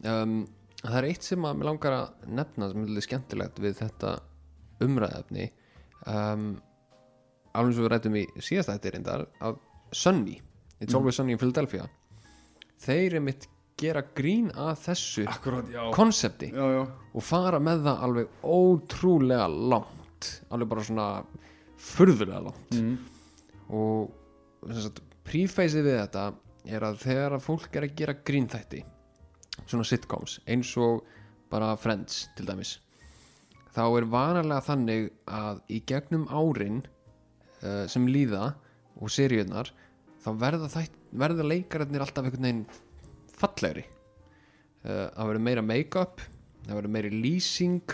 [0.04, 0.42] um,
[0.82, 4.18] það er eitt sem að mér langar að nefna sem er lítið skemmtilegt við þetta
[4.84, 5.48] umræðefni
[6.04, 6.50] um,
[7.58, 10.42] alveg og við rættum í síðast þetta reyndar að Sunny,
[10.80, 11.88] It's Always Sunny in Philadelphia.
[12.78, 13.48] Þeir er mitt
[13.78, 16.82] gera grín að þessu akkurat, já, konsepti já, já,
[17.14, 21.08] og fara með það alveg ótrúlega langt alveg bara svona
[21.78, 22.74] furðulega langt.
[22.74, 22.96] Mm.
[23.78, 24.74] og
[25.28, 26.26] prífæsið við þetta
[26.68, 28.82] er að þegar að fólk er að gera grínþætti
[29.68, 31.06] svona sitcoms eins og
[31.52, 32.78] bara Friends til dæmis
[33.76, 36.82] þá er vanalega þannig að í gegnum árin
[37.62, 38.56] uh, sem líða
[39.02, 39.70] og seríunar
[40.24, 42.66] þá verða, þætt, verða leikararnir alltaf einhvern veginn
[43.38, 43.86] fallegri.
[44.84, 46.22] Uh, það verður meira make-up
[46.68, 47.94] það verður meiri lýsing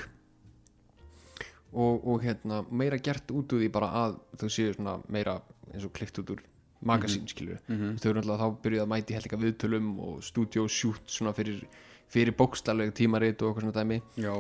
[1.74, 4.74] og, og hérna, meira gert út úr því bara að þau séu
[5.14, 5.38] meira
[5.74, 6.42] eins og klikt út úr
[6.84, 7.24] magasín
[7.72, 7.96] Mhm.
[7.98, 11.64] þau eru alltaf þá byrjuð að mæti hellinga viðtölum og studio shoot svona fyrir,
[12.12, 13.98] fyrir bókstalleg tímarit og eitthvað svona dæmi.
[14.22, 14.34] Já,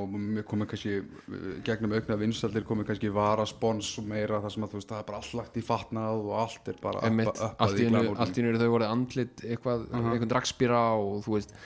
[0.49, 4.79] komið kannski uh, gegnum aukna vinsallir komið kannski varaspons og meira það sem að þú
[4.79, 8.37] veist það er bara allt lagt í fatnað og allt er bara Einmitt, uppað allt
[8.37, 11.57] í einu eru þau voru andlit eitthvað, einhvern dragspýra og þú veist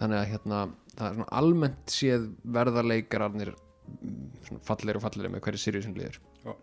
[0.00, 0.60] þannig að hérna
[0.98, 5.84] það er svona almennt séð verða leikararnir mm, svona fallegri og fallegri með hverju sirju
[5.86, 6.22] sem líður.
[6.42, 6.54] Já.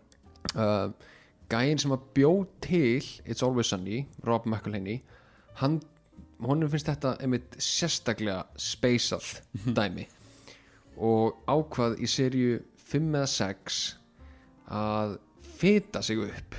[0.52, 1.12] uh,
[1.52, 2.32] gæinn sem að bjó
[2.64, 5.00] til It's Always Sunny, Rob McElhenney
[5.60, 5.80] hann,
[6.44, 9.30] honum finnst þetta einmitt sérstaklega speysað
[9.78, 10.06] dæmi.
[10.96, 13.80] Og ákvað í serju 5 eða 6
[14.76, 15.16] að
[15.56, 16.58] fita sig upp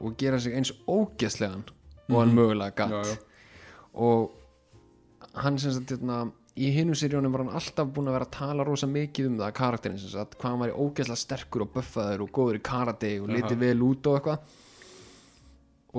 [0.00, 1.64] og gera sig eins ógeðslegan
[2.10, 3.26] og hann mögulega gatt
[3.94, 4.30] og
[5.38, 6.24] hann sem sagt hérna,
[6.58, 9.56] í hinum seríunum var hann alltaf búinn að vera að tala rosa mikið um það
[9.60, 13.30] karakterin sem sagt, hvað hann var ógeðslega sterkur og buffaður og góður í karate og
[13.30, 13.60] liti Aha.
[13.60, 14.56] vel út og eitthvað.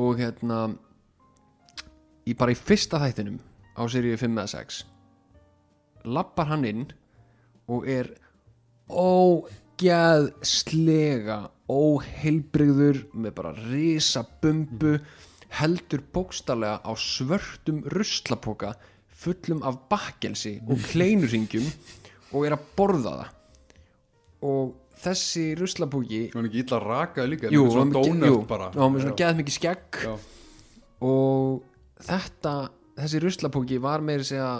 [0.01, 0.59] Og hérna
[2.27, 3.37] í bara í fyrsta þættinum
[3.77, 4.81] á seríu 5 eða 6
[6.11, 6.83] lappar hann inn
[7.71, 8.07] og er
[9.81, 11.37] ógeðslega
[11.71, 14.93] óheilbrigður með bara risa bumbu
[15.59, 18.73] heldur bókstarlega á svörtum ruslapoka
[19.21, 21.67] fullum af bakkelsi og kleinurringjum
[22.31, 23.29] og er að borða það.
[24.47, 24.65] Og
[25.01, 27.97] þessi ruslapóki Það var ekki illa rakaði líka jú, svona hann-
[28.31, 30.13] og hann með svona geð mikið skegg Já.
[31.05, 31.49] og
[32.05, 32.53] þetta
[32.99, 34.51] þessi ruslapóki var meira að segja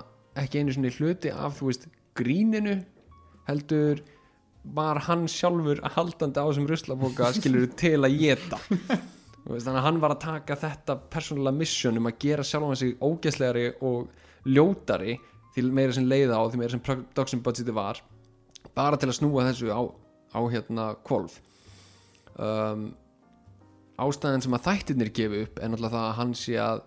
[0.42, 2.78] ekki einu svona hluti af þú veist gríninu
[3.48, 4.02] heldur
[4.78, 10.16] var hann sjálfur haldandi á þessum ruslapóka skilur til að geta þannig að hann var
[10.16, 14.12] að taka þetta persónulega mission um að gera sjálfan sig ógeðslegari og
[14.46, 15.18] ljótari
[15.56, 18.00] til meira sem leiða á því meira sem production budgeti var
[18.78, 19.82] bara til að snúa þessu á,
[20.38, 21.40] á hérna kvolf
[22.38, 22.92] um,
[24.02, 26.86] ástæðan sem að þættirnir gefi upp er náttúrulega það að hann sé að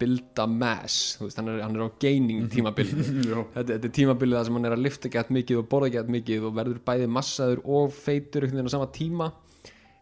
[0.00, 3.04] bilda mass þú veist, hann, er, hann er á gaining tímabilinu.
[3.32, 3.40] Já.
[3.54, 6.48] þetta, þetta er tímabilið sem hann er að lifta gett mikið og borða gett mikið
[6.48, 9.28] og verður bæði massaður og feitur einhvern veginn á sama tíma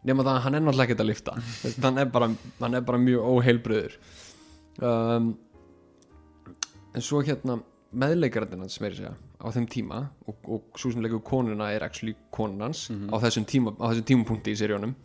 [0.07, 1.37] nema það að hann er náttúrulega ekkert að lifta.
[1.65, 3.97] Veist, hann, er bara, hann er bara mjög óheilbröður
[4.83, 5.33] um,
[6.97, 7.59] en svo hérna
[7.97, 12.17] meðleikarinn hans meiri segja á þeim tíma og, og svo sem leikur konuna er actually
[12.35, 14.97] konun hans þessum, tíma, á þessum tímapunkti í seríunum.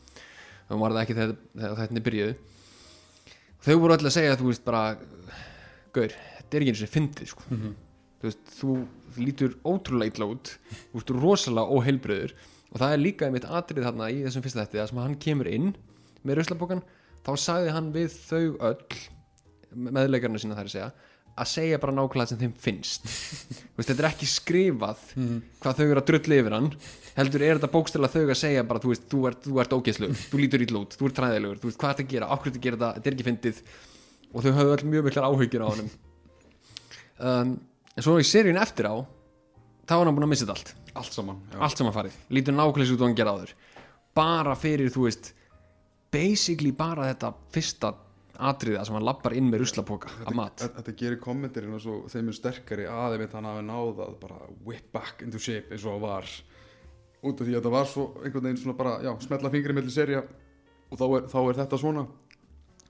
[0.70, 1.38] Þannig var það ekki þegar,
[1.82, 2.36] þetta byrjuðu
[3.66, 4.84] þau voru öll að segja þú veist bara
[5.96, 7.46] gaur, þetta er ekki eins og fyndið sko.
[8.22, 8.76] þú veist, þú
[9.20, 12.36] lítur ótrúlega illa út þú veist, rosalega óheilbröður
[12.72, 15.50] og það er líka einmitt atrið þarna í þessum fyrsta þetta það sem hann kemur
[15.52, 15.72] inn
[16.24, 16.84] með ruslabokan
[17.26, 19.02] þá sagði hann við þau öll
[19.72, 20.92] meðleikarna sína þær að segja
[21.40, 23.06] að segja bara nákvæmlega sem þeim finnst.
[23.72, 25.06] Þú veist, þetta er ekki skrifað
[25.62, 26.70] hvað þau eru að drulli yfir hann
[27.16, 30.14] heldur er þetta bókstæla þau að segja bara þú veist, þú ert, þú ert ógeðslug,
[30.32, 32.80] þú lítur ítla út þú ert træðilegur, þú veist hvað að gera, ákveð að gera
[32.80, 33.64] þetta þetta er ekki fyndið.
[34.32, 35.90] Og þau höfðu öll mjög miklar áhyggjur á honum.
[37.22, 37.52] Um,
[37.96, 38.96] en svo í seríun eftir á
[39.88, 40.74] þá er hann búin að missa þetta allt.
[41.02, 43.54] Allt saman allt saman farið, lítur nákvæmlega út og hann gera áður.
[44.16, 45.34] Bara fyrir, þú veist
[46.12, 47.94] basically bara þetta fyrsta
[48.50, 50.64] atriða sem hann lappar inn með ruslapoka af mat.
[50.64, 54.92] Þetta, gerir kommentirinn og svo þeim er sterkari að einmitt hann hafi náðað bara whip
[54.96, 56.32] back into shape eins og það var.
[57.22, 59.94] Út af því að það var svo einhvern veginn svona bara, já, smetla fingri mellir
[59.94, 60.24] serja
[60.92, 62.06] og þá er, þá er þetta svona.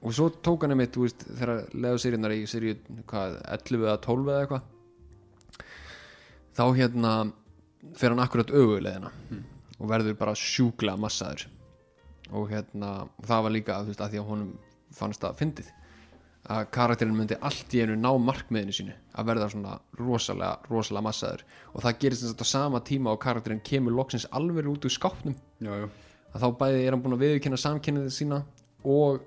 [0.01, 2.77] Og svo tók hann einmitt, þú veist, þegar leðu seríunar í seríu,
[3.11, 4.69] hvað, 11 eða 12 eða eitthvað
[6.57, 7.11] þá hérna
[7.97, 9.11] fer hann akkurat augulegina
[9.79, 11.47] og verður bara sjúklega massaður.
[12.31, 14.51] Og hérna það var líka, þú veist, að því að honum
[14.95, 15.71] fannst það fyndið
[16.49, 21.43] að karakterinn myndi allt í einu ná markmiðinu sínu að verða svona rosalega, rosalega massaður.
[21.75, 24.95] Og það gerist þess að á sama tíma og karakterinn kemur loksins alveg út úr
[24.95, 25.37] skápnum.
[25.61, 25.87] Já, já,
[26.33, 28.41] að þá bæði er hann búin að viðurkenna samkynnið sína
[28.89, 29.21] og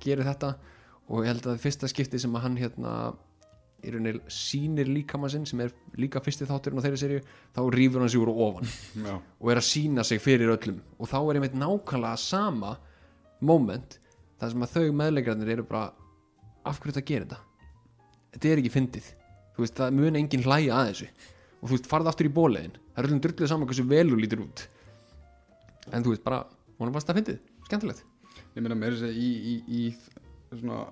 [0.00, 0.54] gerir þetta.
[1.10, 2.94] Og ég held að það fyrsta skipti sem að hann hérna
[3.80, 7.22] í rauninni sýnir líkamann sinn sem er líka fyrsti þátturinn á þeirri serju
[7.56, 8.70] þá rýfur hann sig úr á ofan.
[8.96, 10.80] Já, og er að sína sig fyrir öllum.
[10.96, 12.76] Og þá er einmitt nákvæmlega sama
[13.40, 14.00] moment
[14.40, 15.90] þar sem að þau meðleikarnir eru bara
[16.66, 17.40] af hverju þetta gerir þetta?
[18.34, 19.10] Þetta er ekki fyndið.
[19.54, 21.10] Þú veist það mun enginn hlæja að þessu.
[21.60, 24.18] Og þú veist farð aftur í bóliðin það er öllum drullið saman hversu vel þú
[24.20, 24.64] lítur út.
[25.90, 26.40] En þú veist bara
[26.78, 27.38] hún er fast að fyndið.
[27.68, 28.02] Skemmtilegt.
[28.54, 30.82] Ég meina mér að í, í, í svona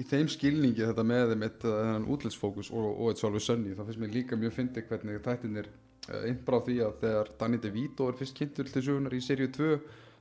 [0.00, 3.84] í þeim skilningi þetta með einmitt uh, þennan útlitsfókus og, og eitt sjálfur sönni þá
[3.86, 8.18] finnst mér líka mjög fyndið hvernig þættinir uh, innbrá því að þegar Danny DeVito er
[8.18, 9.70] fyrst kynntur til sögunar í seríu 2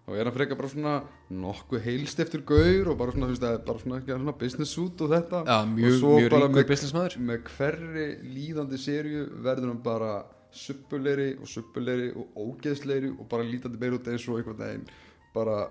[0.06, 0.96] þá er hann frekar bara svona
[1.44, 4.76] nokkuð heilst eftir gaur og bara svona, þú veist, það er bara svona, svona business
[4.76, 5.44] suit og þetta.
[5.48, 10.12] Já, mjög, og svo mjög bara með, með hverri líðandi serju verður hann bara
[10.52, 14.90] suppulegri og suppulegri og ógeðslegri og bara lítandi meir út eins og einhvern veginn
[15.32, 15.62] bara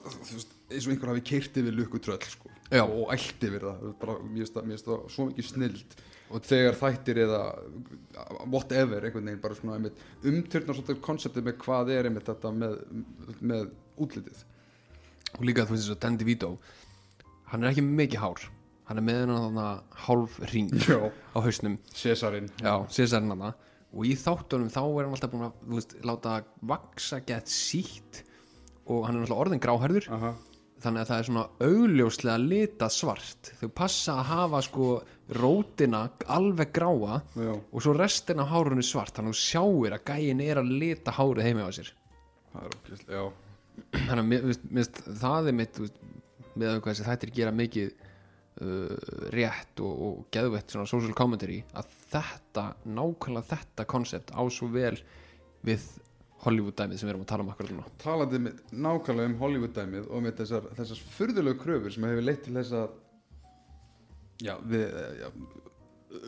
[0.00, 2.84] þú veist, eins og einhver hafi keirti við lukku tröll sko, Já.
[2.86, 3.82] og ælti við það.
[4.00, 5.98] Bara, mér finnst það svo mikið snild
[6.30, 7.40] og þegar þættir eða
[8.50, 12.76] whatever einhvern veginn bara svona einmitt, umturnar svolítið konseptið með hvað er einmitt þetta með,
[13.40, 14.44] með útlitið.
[15.38, 16.54] Og líka þú veist þess að Dan DeVito
[17.50, 18.44] hann er ekki mikið hár.
[18.90, 19.66] Hann er með hennar þarna
[20.06, 20.98] hálf ring Já.
[21.34, 21.76] á hausnum.
[21.94, 22.50] Césarinn
[23.90, 26.36] og í þáttunum þá er hann alltaf búin að veist, láta
[26.70, 28.22] vaksa gett sítt.
[28.90, 30.32] Og hann er alltaf orðin gráherður Aha.
[30.82, 33.52] þannig að það er svona augljóslega litað svart.
[33.60, 34.90] Þau passa að hafa sko
[35.30, 39.14] rótina alveg gráa Já, og svo restin af hárunni svart.
[39.16, 41.92] Þannig að sjáir að gæin er að lita hárið heimi á sér.
[42.50, 43.24] Það er já.
[43.94, 45.82] Þannig að mér mér finnst það er mitt
[46.58, 48.94] með að þessi þættir gera mikið uh,
[49.34, 54.96] rétt og, og geðvett svona social commentary að þetta, nákvæmlega þetta koncept á svo vel
[55.66, 55.86] við
[56.40, 57.94] Hollywood dæmið sem við erum að tala um akkurat núna.
[58.00, 62.42] Talandi með, nákvæmlega um Hollywood dæmið og með þessar, þessar furðulegu kröfur sem hefur leitt
[62.46, 62.94] til þess að
[64.44, 64.86] já, við
[65.20, 65.28] já,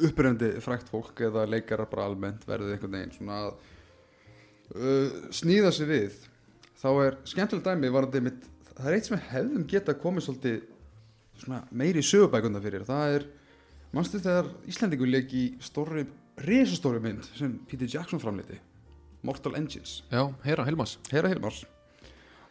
[0.08, 3.52] upprefndi frækt fólk eða leikarar bara almennt verðið einhvern veginn svona að
[4.76, 6.18] uh, snýða sig við
[6.82, 10.58] þá er skemmtileg dæmi varandi mitt, það er eitt sem hefðum geta komið svolítið
[11.42, 13.28] svona meiri sögubækunda fyrir það er,
[13.94, 16.04] mannstu þegar Íslandingur leik í stóri,
[16.46, 18.58] risastóri mynd sem Peter Jackson framleiti
[19.22, 20.02] Mortal Engines.
[20.10, 21.62] Já, heyra, Helmas Hera Hilmars.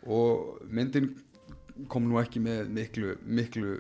[0.08, 1.12] Og myndin
[1.92, 3.74] kom nú ekki með miklu miklu,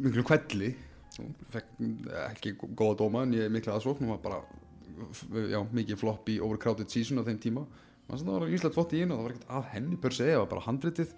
[0.00, 0.70] miklu kvelli
[1.54, 1.72] fekk
[2.28, 4.40] ekki góða dóma en ég mikla aðsókn hún var bara
[5.50, 7.66] já, mikið flopp í overcrowded season á þeim tíma.
[8.08, 10.40] Það var íslega flott í einu og það var ekkert að henni per se það
[10.42, 11.14] var bara handritið.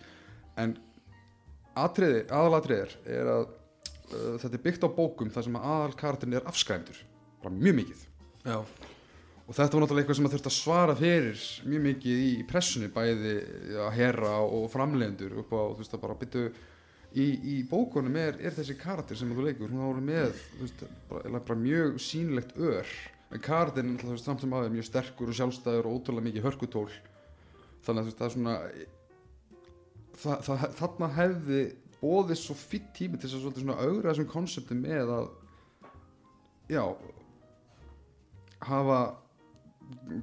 [0.63, 0.75] En
[1.77, 6.47] atriði, aðalatriðir er að uh, þetta er byggt á bókum þar sem að aðalkartin er
[6.53, 7.01] afskræmdur.
[7.43, 8.05] Bara mjög mikið.
[8.47, 8.61] Já,
[9.47, 11.43] og þetta var náttúrulega eitthvað sem að þurfti að svara fyrir
[11.73, 13.35] mjög mikið í pressunni bæði
[13.83, 16.47] að herra og framlegendur upp á, þú veist, að bara byttu
[17.17, 21.41] í, í bókunum er, er þessi karakter sem þú leikur, hún ára með veist, bara,
[21.41, 22.97] bara mjög sýnilegt ör.
[23.35, 26.91] En þú veist, samt sem aðeins mjög sterkur og sjálfstæður og ótrúlega mikið hörkutól.
[27.87, 28.57] Þannig að veist, það er svona
[30.21, 31.61] það, það, þarna hefði
[31.97, 35.29] bóðið svo fýtt tími til þess að augra þessum konseptum með að
[36.71, 36.83] já
[38.67, 39.01] hafa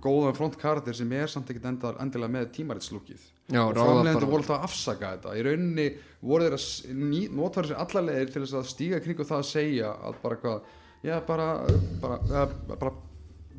[0.04, 3.26] góðan frontkarakter sem er samt ekkert enda, endilega með tímaritslúkið.
[3.54, 5.36] Og bara voru alltaf að afsaka þetta.
[5.38, 5.88] Í rauninni
[6.24, 9.94] voru þeir að notfæra sér alla leiðir til þess að stíga kringu það að segja
[10.10, 11.48] að bara hvað já bara,
[12.02, 12.94] bara, bara, bara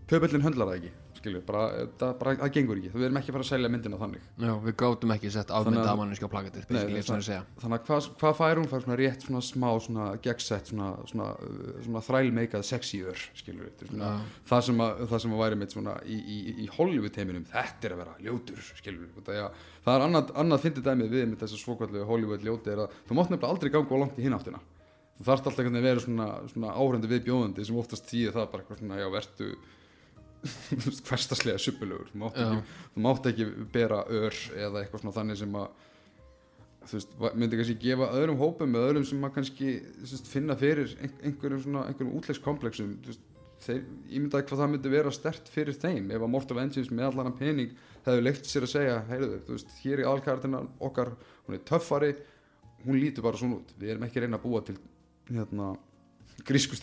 [0.08, 0.92] pöbellin höndlar það ekki
[1.24, 1.64] skilju, bara,
[1.98, 2.90] það, bara, það gengur ekki.
[2.94, 4.24] Við erum ekki að fara að selja myndina þannig.
[4.44, 6.02] Já, við gátum ekki afmynda að- af
[6.68, 7.44] basically, það- svona að segja.
[7.64, 8.68] þannig að hvað, hvað fær hún?
[8.74, 11.28] Fær svona rétt svona smá svona gegnsett svona, svona,
[11.84, 14.20] svona þrælmeikað sexy ör skilur við svona, Já.
[14.52, 17.44] það, sem að, það sem að væri mitt svona í, í, í Hollywood heiminum.
[17.50, 18.60] Þetta er að vera ljótur
[19.24, 19.48] það, ja,
[19.84, 22.90] það er annað, annað fyndið dæmið við með þess að svokvallu Hollywood ljóti er að
[23.08, 24.60] þú mátt nefnilega aldrei ganga langt í hináttina
[25.14, 28.62] þú þarft alltaf að vera svona, svona áhrendi við bjóðandi sem oftast þýðir það bara
[28.64, 29.50] eitthvað svona já vertu
[31.08, 35.68] hverstaslega suppulögur þú mátt, ekki, mátt ekki bera ör eða eitthvað svona þannig sem að
[36.84, 39.70] þú veist, myndi kannski gefa öðrum hópum með öðrum sem að kannski
[40.02, 43.22] veist, finna fyrir ein- einhverjum svona einhverjum útlegskomplexum þú veist,
[43.64, 43.78] þeir,
[44.12, 46.10] ég myndi að hvað það myndi vera stert fyrir þeim.
[46.12, 47.70] Ef að Mortal Engines með allan pening
[48.04, 51.14] hefur leikt sér að segja heyrðu, þú veist, hér er alkartina okkar
[51.46, 52.10] hún er töffari,
[52.84, 53.72] hún lítur bara svona út.
[53.80, 54.76] Við erum ekki reyna að búa til
[55.30, 55.70] hérna,
[56.42, 56.76] grísku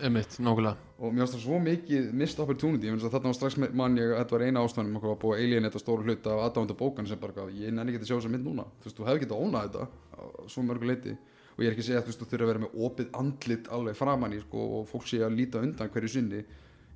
[0.00, 0.76] Einmitt, nákvæmlega.
[0.98, 2.86] Og mér finnst það svo mikið missed opportunity.
[2.86, 5.12] Ég finnst að þarna var strax með- man ég að þetta var eina ástæðan okkur
[5.16, 8.16] að alien þetta stóru hluta af aðdáðanda bókan sem bara ég nenni ekki að sjá
[8.20, 8.64] þessa mynd núna.
[8.80, 11.16] Þú veist, þú hefði getað ónað þetta á svo mörgu leiti
[11.56, 13.06] og ég er ekki að segja að þú veist, þú þurfa að vera með opið
[13.20, 16.44] andlit alveg framan í sko, og fólk sé að líta undan hverju sinni.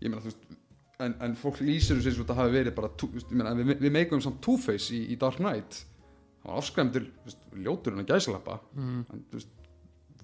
[0.00, 0.44] Ég meina þú veist
[1.00, 3.94] en, en fólk lýsir þessu og þetta hafi verið bara tú- veist, meina, við, við
[3.94, 5.84] meikum samt Two-Face í, í Dark Knight.
[6.42, 7.06] Það var afskræmdur
[7.60, 9.00] ljótur en að gæslappa mm.
[9.12, 9.56] en, þú veist,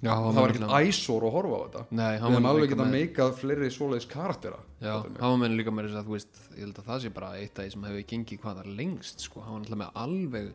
[0.06, 1.82] Já, það var ekkert æsór að horfa á þetta.
[1.98, 5.56] Nei, við hefum alveg líka getað með meikað fleiri svoleiðis karaktera Já, hann var með
[5.58, 7.86] líka með þess að veist Ég held að það sé bara eitt af því sem
[7.88, 9.42] hefur gengið hvað það lengst sko.
[9.44, 10.46] Hann var alltaf með alveg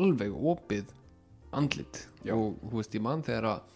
[0.00, 0.92] alveg opið
[1.56, 2.02] andlit.
[2.26, 2.34] Já.
[2.36, 3.72] og þú veist, ég mann þegar að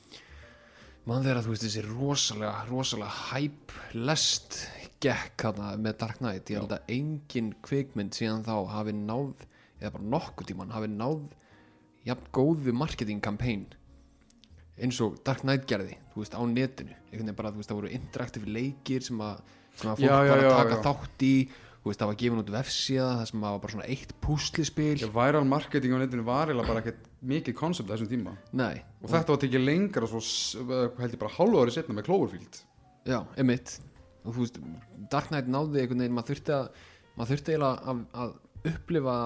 [1.08, 4.58] mann þegar að þú veist þessi rosalega rosalega hæp lest
[5.00, 6.50] gekk hana með Dark Knight.
[6.52, 9.46] Ég held að engin kvikmynd síðan þá hafi náð,
[9.80, 11.22] eða bara nokkuð tíman hafi náð
[12.08, 13.66] jafn góðu marketing campaign
[14.84, 16.94] eins og Dark Knight gerði, þú veist, á netinu.
[17.10, 19.42] Einhvern veginn bara, þú veist, það voru interaktiv leikir sem að,
[19.80, 20.84] sem að fólk Já, já, var að taka já.
[20.88, 21.34] þátt í.
[21.80, 24.96] Þú veist, það var gefin út vefsíða það sem að var bara svona eitt púslispil
[25.14, 28.34] viral marketing á netinu var eiginlega bara ekkert mikið koncept þessum tíma.
[28.52, 32.10] Nei, og þetta var tekið lengra svo eh, held ég bara hálfu ári setna með
[32.10, 32.60] Cloverfield.
[33.08, 33.78] Já, emitt
[34.26, 34.58] og þú veist,
[35.12, 36.66] Dark Knight náði einhvern veginn maður þurfti að
[37.16, 39.16] maður þurfti eiginlega að, að upplifa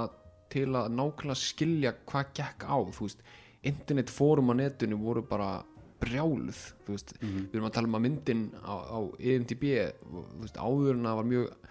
[0.55, 3.25] til að nákvæmlega skilja hvað gekk á þú veist,
[3.71, 5.65] internetfórum á netinu voru bara
[6.05, 9.65] brjáluð þú veist, við erum að tala um að myndin á, á IMDb,
[10.03, 11.71] þú veist, áður en það var mjög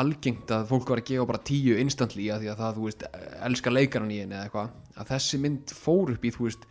[0.00, 3.04] algengt að fólk var að gefa bara tíu instantly að því að það, þú veist,
[3.48, 6.68] elska leikaran í henni eða eitthvað að þessi mynd fór upp í, þú veist,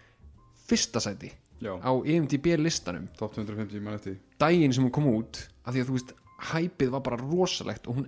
[0.70, 3.10] fyrsta sæti Já, á IMDb listanum.
[3.20, 4.16] Top 250 mann eftir.
[4.16, 4.38] Því.
[4.40, 6.14] daginn sem hún kom út af því að þú veist,
[6.54, 8.06] hæpið var bara rosalegt og hún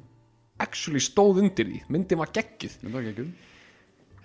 [0.64, 1.82] actually stóð undir því.
[1.92, 2.78] Myndin var geggjuð.
[2.86, 3.26] Mynd það ekki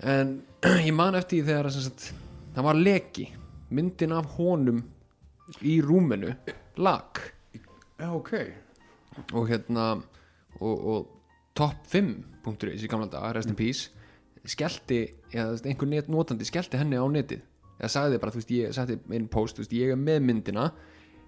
[0.02, 0.36] en
[0.88, 2.10] ég man eftir því þegar sagt,
[2.56, 3.28] það var leki
[3.76, 4.82] myndin af honum
[5.62, 6.34] í rúminu
[6.82, 7.22] lag
[7.96, 8.32] Já, ok.
[9.32, 9.84] Og hérna
[10.60, 11.06] og, og
[11.56, 13.88] top 5.is í gamla daga, rest in peace
[14.46, 14.98] skellti,
[15.32, 17.40] eða þú veist, einhver net notandi skellti henni á netið.
[17.80, 20.66] Eða sagði bara, þú veist, ég setti einn post, þú veist, ég er með myndina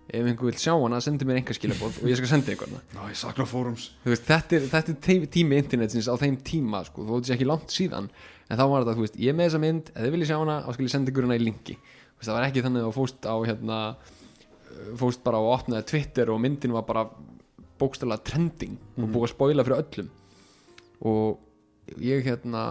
[0.09, 3.01] ef einhver vil sjá hana, sendi mér einhver skilabóð og ég skal senda einhvern Já,
[3.11, 3.89] ég sakna fórums.
[4.07, 7.49] Veist, þetta er, þetta er tí- tími internetsins á þeim tíma, sko, þú veist ekki
[7.49, 8.09] langt síðan
[8.49, 10.38] en þá var þetta, þú veist, ég er með þessa mynd ef þið viljið sjá
[10.40, 11.74] hana, þá skal ég senda ykkur hana í linki.
[12.16, 16.32] Veist, það var ekki þannig að fóst á hérna, uh, fóst bara og opnaði Twitter
[16.32, 17.05] og myndin var bara
[17.78, 20.09] bókstælega trending og búið að spoila fyrir öllum.
[21.09, 22.62] Og ég hérna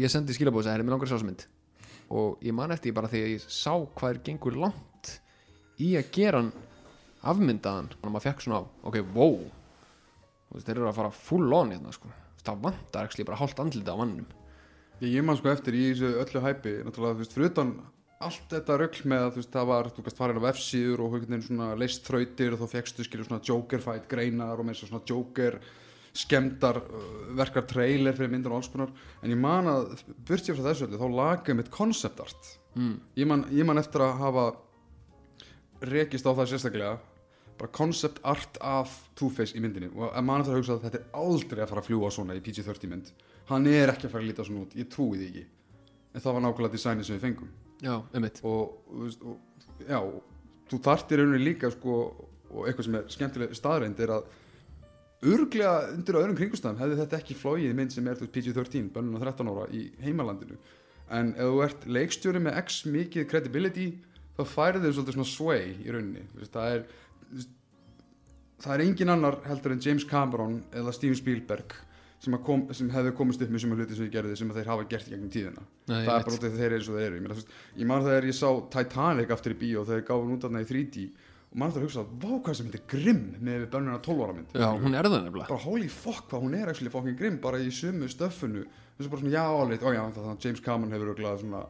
[0.00, 1.44] ég sendi skilabóðs að herri, mér langar að sjá þessa mynd.
[2.18, 5.12] Og ég man eftir bara því að ég sá hvað er gengur langt
[5.78, 6.50] í að gera hann
[7.28, 7.92] afmyndaðan.
[8.00, 9.38] Að maður fekk svona, ok, wow.
[10.56, 12.10] Þeir eru að fara full on hérna sko.
[12.40, 14.26] Það vantar ekki bara hálft andlita á mannum
[14.98, 17.72] Ég, ég man sko eftir í öllu hæpi náttúrulega, þú veist, fyrir utan
[18.18, 21.12] allt þetta rögl með að þú veist, það var, þú veist, farin á F-síður og
[21.14, 25.04] veginn svona leist þrautir og þá fegstu skilur svona Joker fight greinar og með svona
[25.06, 25.58] Joker
[26.18, 27.04] skemmtar uh,
[27.38, 28.90] verkar trailer fyrir myndir og alls konar.
[29.22, 32.50] En ég man að, burt ég frá þessu öllu, þá lagaði mitt concept art.
[32.78, 32.96] Mm.
[33.18, 34.48] ég man, ég man eftir að hafa
[35.88, 36.98] rekist á það sérstaklega
[37.58, 39.90] bara concept art af Two-Face í myndinni.
[39.94, 42.38] Og að mann eftir að hugsa að þetta er aldrei að fara að fljúa svona
[42.38, 43.10] í PG-30 mynd
[43.48, 45.44] hann er ekki að fara að líta svona út, ég trúi því ekki.
[46.14, 47.52] En það var nákvæmlega designið sem við fengum.
[47.84, 48.40] Já, einmitt.
[48.48, 48.74] Og,
[49.04, 50.00] veist, og já,
[50.70, 51.96] þú þarftir rauninni líka sko,
[52.48, 54.28] og eitthvað sem er skemmtileg staðreind er að
[55.28, 59.18] örglega undir öðrum kringustæðum hefði þetta ekki flóið mynd sem er þú veist, PG-13, bönnun
[59.18, 60.58] og 13 ára í heimalandinu.
[61.14, 63.88] En ef þú ert leikstjóri með x mikið credibility
[64.36, 66.26] þá færið þau svolítið svona sway í rauninni.
[66.52, 66.88] Það er
[68.62, 71.74] það er engin annar heldur en James Cameron eða Steven Spielberg
[72.18, 74.60] sem, að kom, sem hefði komist upp með sem hluti sem ég gerði sem að
[74.60, 75.64] þeir hafa gert í gegnum tíðina.
[75.86, 77.18] Nei, það er bara út af því að þeir eru eins og þeir eru.
[77.18, 80.24] Ég, meina, veist, ég man þegar ég sá Titanic aftur í bíó þegar ég gáði
[80.24, 81.04] hún út af hana í 3D
[81.48, 84.00] og man það að hugsa að vá hvað sem þetta er grimm með við bönnuna
[84.04, 84.50] 12 ára mynd.
[84.52, 85.48] Já, hún er það nefnilega.
[85.48, 88.66] Bara holy fuck hvað hún er actually fucking grimm bara í sumu stöffunu
[88.98, 91.62] þessu bara svona já alveg, ó já það er James Cameron hefur örugglega svona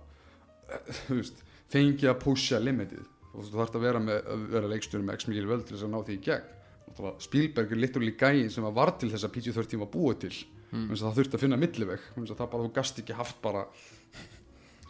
[0.67, 3.07] eh, þú veist, fengið að pusha limitið.
[3.29, 5.87] Og þú þarfst að vera með að vera leikstjóri með x mikil völd til þess
[5.87, 6.55] að ná því í gegn
[7.23, 10.35] Spielberg er literally gæin sem var til þess að PG-13 var búið til.
[10.69, 10.91] Mm.
[10.93, 12.11] það þurfti að finna milliveg.
[12.19, 13.65] Það bara þú gast ekki haft bara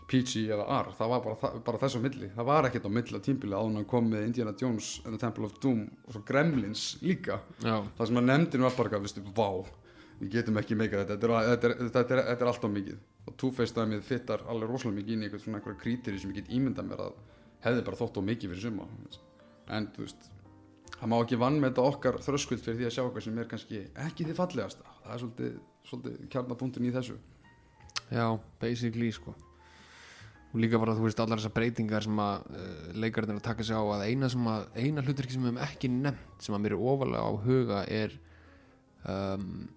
[0.08, 0.92] PG eða R.
[0.96, 2.30] Það var bara, bara þess á milli.
[2.34, 5.20] Það var ekkert á milli á tímbili að hann kom með Indiana Jones and the
[5.20, 7.42] Temple of Doom og svo Gremlins líka.
[7.60, 9.50] Já, það sem að nefndin var bara viðstu, vá,
[10.22, 11.18] við getum ekki meika þetta.
[11.18, 13.02] Þetta er, þetta er, þetta er, er alltaf mikið.
[13.28, 16.88] Og Two-Face dæmið fittar alveg rosalega mikið inn í einhverja krítiri sem ég get ímyndað
[16.88, 17.18] mér að
[17.66, 18.88] hefði bara þótt á mikið fyrir suma.
[19.76, 20.30] En þú veist
[20.98, 23.50] það má ekki vann með þetta okkar þröskuld fyrir því að sjá eitthvað sem er
[23.50, 24.94] kannski ekki því fallegasta.
[25.02, 25.58] Það er svolítið,
[25.90, 27.18] svolítið kjarnapunktin í þessu.
[28.08, 28.26] Já,
[28.62, 29.34] basically sko.
[30.48, 33.66] Og líka bara þú veist allar þessar breytingar sem að uh, leikarinn er að taka
[33.68, 36.76] sig á að eina, að, eina hlutverki sem við hefum ekki nefnt sem að mér
[36.76, 38.16] er ofalega á huga er
[39.04, 39.68] um,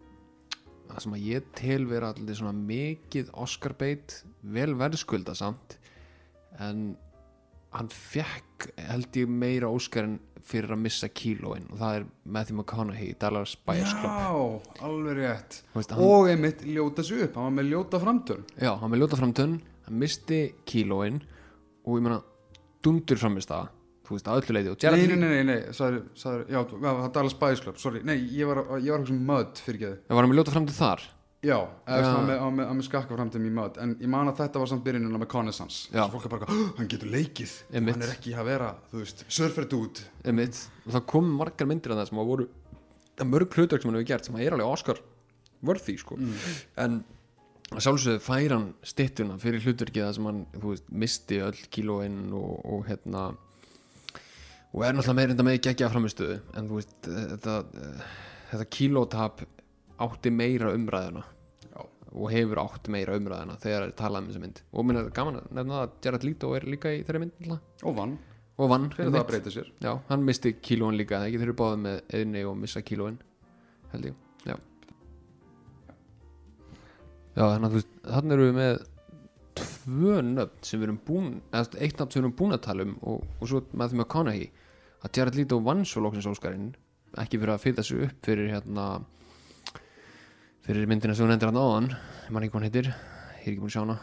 [0.88, 4.16] það sem að ég tel vera allir svona mikið Oscar bait
[4.56, 5.78] vel verðskulda samt
[6.64, 6.94] en
[7.76, 12.06] hann fekk held ég meira Óskarinn fyrir að missa kílóin og það er
[12.38, 14.16] Matthew McConaughey í Dallas Buyers Club.
[14.16, 15.60] Já, alveg rétt.
[15.76, 19.04] Veist, hann, og einmitt ljóta sig upp, hann var með ljóta framtörn já, hann með
[19.04, 19.56] ljóta framtönn
[19.88, 21.22] hann misti kílóin
[21.86, 22.20] og ég meina
[22.86, 23.70] dundur framist það
[24.08, 26.90] þú veist að öllu leiti og Nei, nei, nei, nei, nei, sagði, sagði, já, já,
[26.90, 29.84] það er Dallas Buyers Club, sorry, nei, ég var, ég var eitthvað sem mödd fyrir
[29.86, 31.06] geði það var hann með ljóta framtönn þar
[31.42, 31.56] Já,
[31.90, 34.70] eða svona á með, með skakka framtíðum í mödd En ég man að þetta var
[34.70, 36.04] samt byrjunina með Connaissance Já.
[36.04, 37.54] Svo fólk er bara, "Hå, hann getur leikið.
[37.74, 37.96] Einmitt.
[37.98, 40.04] Hann er ekki að vera, þú veist, surfer út.
[40.24, 42.48] Einmitt, og það kom margar myndir af það sem að voru
[43.18, 45.02] er mörg hlutverk sem hann hefur gert sem að er alveg Oscar
[45.62, 46.18] worthy sko.
[46.78, 47.04] En
[47.72, 52.20] að sjálfsögðu fær hann stittuna fyrir hlutverkið það sem hann þú veist, misti öll kílóin
[52.36, 53.24] og, og hérna
[54.72, 57.56] og er náttúrulega meira enda með geggja framistöðu en þú veist þetta,
[58.52, 59.44] þetta kílótap
[60.06, 61.24] átti meira umræðuna.
[61.72, 61.80] Já,
[62.12, 64.62] og hefur átt meira umræðuna þegar það er talað um þessa mynd.
[64.72, 68.18] Og minna gaman að nefna að Jared Leto er líka í þeirri mynd og vann,
[68.58, 69.72] og vann fyrir það að breyta sér.
[69.84, 73.20] Já, hann misti kílóin líka þeir eru báðið með eðni og missa kílóin
[73.92, 74.56] held ég, já.
[77.36, 78.82] Já, þannig að þannig erum við með
[79.62, 82.86] tvö nöfn sem við erum búin eða eitt nöfn sem við erum búin að tala
[82.88, 84.48] um og, og svo með því með Conaughey
[85.02, 86.70] að Jared Leto vann svo lóksins Óskarinn
[87.22, 88.88] ekki fyrir að fyrta sig upp fyrir hérna
[90.66, 93.52] fyrir myndina sem hún endur hann áðan ég man ekki hvað hann heitir, ég er
[93.52, 93.98] ekki búin að sjá hana.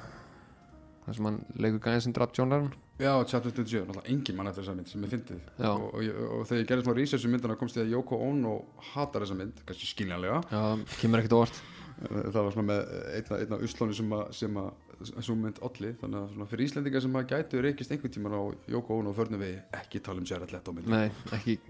[1.07, 4.51] Það sem hann leikur gæðin sem draf John Lennon Já, chapter 27, náttúrulega engin mann
[4.51, 7.33] eftir þessa mynd sem ég fyndið og, og, og þegar ég gerði svona research um
[7.33, 8.55] myndina komst ég að Yoko Ono
[8.91, 10.41] hatar þessa mynd, kannski skiljanlega.
[10.51, 11.61] Já, kemur ekkert óvart.
[11.99, 14.69] Það var svona með einna, einna uslónu sem að, sem að
[15.07, 18.43] sem mynd olli, þannig að svona fyrir Íslendinga sem að gætu reykist einhvern tíman á
[18.75, 21.07] Yoko Ono og förnum við ekki tala um Jared Leto mynd Nei,
[21.39, 21.61] ekki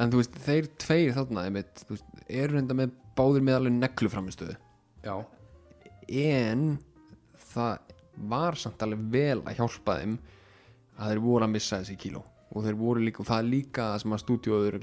[0.00, 3.76] En þú veist, þeir tveir þarna einmitt, þú veist, eru reynda með báðir með alveg
[3.78, 4.56] neglu framistöðu
[5.04, 5.16] Já,
[6.08, 6.64] En
[7.52, 7.92] það
[8.30, 10.16] var samt alveg vel að hjálpa þeim
[10.94, 12.24] að þeir voru að missa þessi kíló.
[12.54, 14.76] Og þeir voru líka, og það er líka það sem að stúdíóður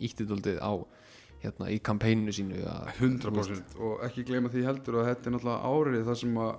[0.00, 0.72] íttidóldið á
[1.40, 5.72] hérna í kampæninu sínu að, 100% og ekki gleyma því heldur að þetta er náttúrulega
[5.72, 6.50] árið þar sem að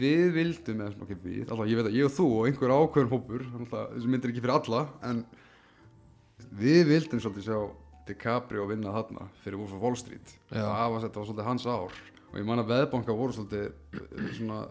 [0.00, 3.12] við vildum eða ok við, alltaf ég veit að ég og þú og einhver ákveðin
[3.12, 5.22] hópur, náttúrulega þessi mynd er ekki fyrir alla en
[6.58, 7.58] við vildum svolítið sjá
[8.08, 10.32] DiCaprio vinna þarna fyrir Wolf of Wall Street.
[10.50, 12.00] Það var, svolítið hans ár.
[12.30, 14.64] Og ég man að veðbanka voru svolítið uh, svona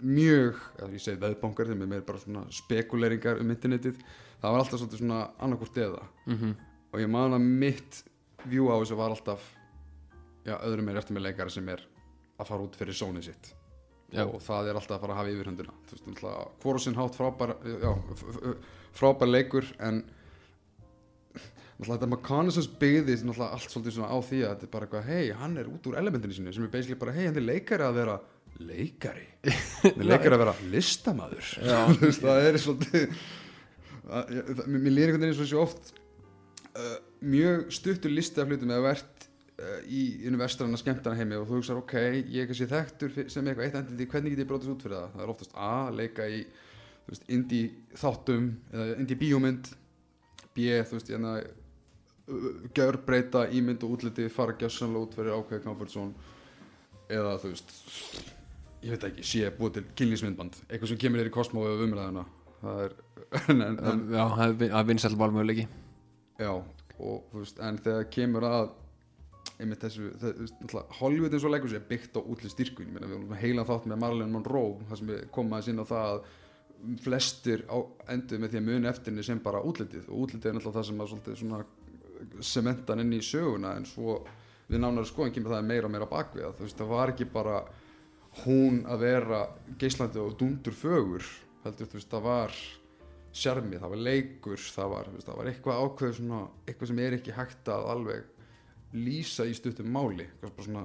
[0.00, 0.58] mjög,
[0.94, 3.98] ég segi veðbankar þeim er meir bara svona spekuleringar um internetið
[4.40, 6.02] það var alltaf svolítið svona annarkvort eða.
[6.26, 6.36] Mm
[6.90, 8.04] og ég man að mitt
[8.50, 9.44] view á þessu var alltaf
[10.42, 11.84] já, öðrum er eftir með leikari sem er
[12.40, 13.54] að fara út fyrir sónið sitt.
[14.10, 14.24] Já.
[14.26, 17.14] og það er alltaf að fara að hafa yfirhundina þú veist, náttúrulega, hvora sinn hátt
[17.14, 17.92] frábær já,
[18.98, 20.00] frábær leikur en
[21.88, 25.30] þetta McConaughey's byggði náttúrulega allt svolítið svona á því að þetta er bara eitthvað hei,
[25.40, 28.00] hann er út úr elementinu sínu sem er basically bara hei, hann er leikari að
[28.00, 28.16] vera
[28.60, 29.24] leikari.
[29.80, 30.54] Hann er leikari að vera
[32.02, 33.06] veist, það er svolítið
[34.10, 35.92] að, ég, það, mér líður einhvern veginn svo svo oft
[36.74, 39.26] uh, mjög stuttur listi af hlutum eða verðt
[39.62, 43.48] uh, í einu vestranna skemmtana heimi og þú hugsar ok, ég er kannski þekktur sem
[43.48, 45.14] eitthvað eitt endið hvernig get ég brótast út fyrir það?
[45.14, 46.42] Það er oftast A, leika í
[47.08, 49.72] veist, indie þáttum eða indie bíómynd
[50.50, 51.38] B, þú veist, hérna
[52.76, 56.12] gjör breyta ímynd og útliti fara gjössanlega út fyrir ákveð comfort zone.
[57.10, 57.72] Eða þú veist
[58.80, 62.26] ég veit ekki, sé búið til kynlýsmyndband eitthvað sem kemur þér í kosmó eða umræðuna.
[62.60, 62.94] Það er
[63.50, 65.66] en, en, en, Já, það vin- það er vinsæll valmöguleiki.
[66.40, 66.52] Já,
[67.00, 68.70] og þú veist, en þegar kemur að
[69.60, 72.94] einmitt þessu, náttúrulega, Hollywood eins og leikur sér byggt á útlið styrkun.
[72.96, 76.06] Við erum heila þátt með Marilyn Monroe þar sem við komum aðeins inn á það
[76.14, 76.22] að
[77.04, 77.76] flestir á,
[78.14, 80.06] endur með því að muni eftir henni sem bara útlitið.
[80.08, 81.58] Og útlitið er náttúrulega það sem að svolítið svona
[82.44, 84.20] sementan inn í söguna en svo
[84.70, 87.60] við nánar skoðum kemur það meira og meira bakvið þú veist, það var ekki bara
[88.44, 89.40] hún að vera
[89.80, 91.24] geislandi og dundur fögur
[91.64, 92.58] heldur, þú veist, það var
[93.30, 97.18] sjarmi, það var leikur það var, veist, það var eitthvað ákveð svona, eitthvað sem er
[97.18, 98.28] ekki hægt að alveg
[98.90, 100.24] lýsa í stuttum máli.
[100.40, 100.80] Bara svona,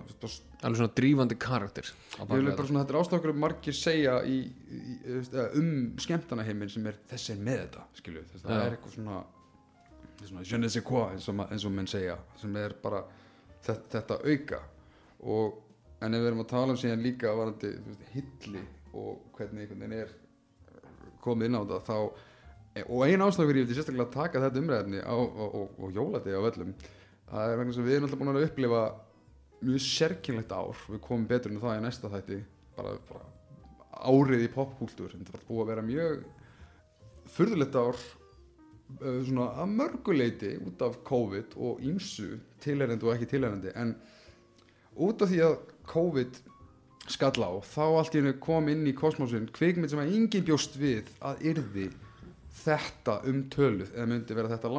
[0.62, 1.88] Alveg svona drífandi karakter
[2.70, 4.98] svona þetta er ástæður margir segja í, í,
[5.58, 5.72] um
[6.02, 8.62] skemmtanaheimin sem er þessi er með þetta skilju, þess, það Já.
[8.66, 9.18] er eitthvað svona
[10.30, 13.04] svona je ne sais quoi eins og, eins og menn segja sem er bara
[13.66, 14.62] þetta, þetta auka.
[15.26, 15.62] Og
[16.06, 18.64] en ef við erum að tala um síðan líka varandi veist, hilli
[18.96, 20.14] og hvernig einhvern veginn er
[21.24, 21.98] komið inn á þetta þá
[22.86, 26.74] og ein ástæður ég vildi sérstaklega taka þetta umræðinni og, jóladegi á völlum
[27.30, 28.82] það er vegna sem við erum alltaf búin að upplifa
[29.66, 30.84] mjög sérkynlegt ár.
[30.90, 32.42] Við komum betur en það í næsta þætti
[32.76, 33.26] bara, bara
[34.06, 35.16] árið í popkúltúr.
[35.16, 36.26] Þetta var búið að vera mjög
[37.36, 38.02] furðulegt ár
[39.00, 43.96] svona að mörguleiti út af COVID og ímsu tilherrendi og ekki tilherrendi en
[44.96, 45.56] út af því að
[45.90, 46.42] COVID
[47.12, 50.78] skall á þá allt í hennu kom inn í kosmosin kvikmynd sem að enginn bjóst
[50.82, 51.90] við að yrði
[52.64, 54.72] þetta um töluð eða myndi vera þetta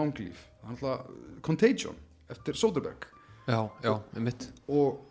[0.66, 1.06] alltaf
[1.46, 1.98] Contagion
[2.32, 3.06] eftir Soderbergh.
[3.46, 5.05] Já, já, mitt og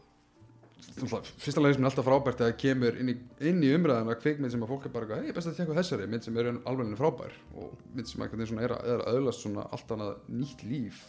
[0.95, 3.15] fyrsta lagi sem er alltaf frábært að það kemur inn í,
[3.49, 6.25] inn í umræðana kvikmynd sem að fólk er bara hei, best að tekja þessari mynd
[6.27, 7.36] sem er alveg frábær.
[7.59, 11.05] Og mynd sem að er, að, er að öðlast svona allt annað nýtt líf.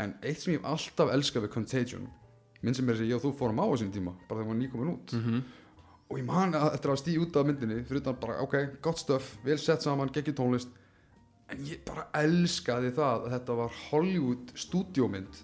[0.00, 2.10] En eitt sem ég alltaf elskað við Contagion
[2.60, 4.94] mynd sem er þessi ég og þú fórum á sín tíma bara þegar hún nýkomin
[4.94, 5.16] út.
[5.16, 5.42] Mm
[6.10, 8.98] og ég man að eftir að stíða út af myndinni fyrir utan bara ok, gott
[8.98, 10.72] stöf, vel sett saman geggjum tónlist.
[11.50, 15.40] En ég bara elskaði það að þetta var Hollywood stúdíómynd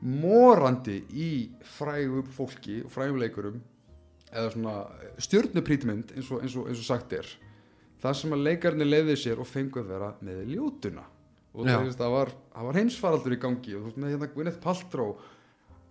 [0.00, 1.30] morandi í
[1.76, 3.60] frægum fólki og frægum leikurum
[4.30, 4.74] eða svona
[5.20, 7.28] stjörnuprítmynd eins og, eins, og, eins og sagt er
[8.00, 11.04] það sem að leikarnir leiði sér og fengu að vera með ljótuna.
[11.50, 14.60] Og það, það, var, það var heimsfaraldur í gangi og þú veist með hérna Gwyneth
[14.62, 15.14] Paltrow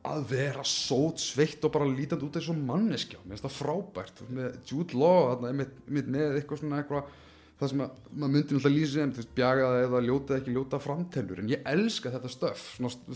[0.09, 3.19] að vera sót sveitt og bara lítandi út eins og manneskja.
[3.25, 4.21] Mér finnst það frábært.
[4.31, 5.75] Með Jude Law einmitt
[6.07, 7.11] með eitthvað svona eitthvað
[7.59, 10.55] það sem að maður myndi náttúrulega lýsa sem þú veist, bjagaða eða ljóta eða ekki
[10.55, 12.65] ljóta framtennur en ég elska þetta stöf.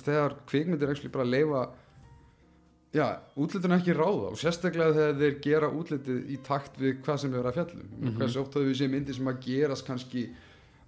[0.04, 1.62] Þegar kvikmyndir actually bara leifa
[2.94, 3.06] já,
[3.40, 7.40] útlitinu ekki ráða og sérstaklega þegar þeir gera útlitið í takt við hvað sem við
[7.40, 7.86] erum að fjallum.
[7.88, 8.18] Mm -hmm.
[8.20, 10.28] hversu oft höfum við sé myndir sem að gerast kannski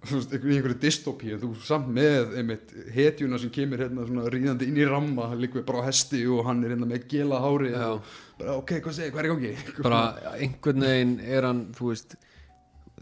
[0.06, 4.68] þú veist, í einhverju dystopíu þú samt með einmitt hetjuna sem kemur hérna svona ríðandi
[4.68, 8.04] inn í ramma líka bara á hesti og hann er hérna með gela hári og
[8.38, 9.82] bara ok, hvað segir, hvað er í gangi?
[9.82, 10.02] Bara
[10.36, 12.16] einhvern veginn er hann, þú veist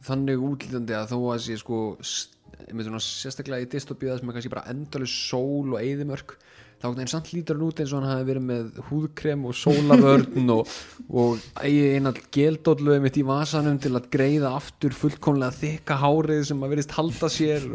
[0.05, 4.68] þannig útlítandi að þó að sé sko svona sérstaklega í dystopíða sem er kannski bara
[4.72, 6.36] endalus sól og eyðimörk
[6.84, 9.55] þá einhvern veginn samt lítur hann út eins og hann hafi verið með húðkrem og
[9.57, 10.72] sólavörn og,
[11.09, 16.66] og eigi eina geldóllu einmitt í vasanum til að greiða aftur fullkomlega þykka hárið sem
[16.66, 17.70] að verðist halda sér.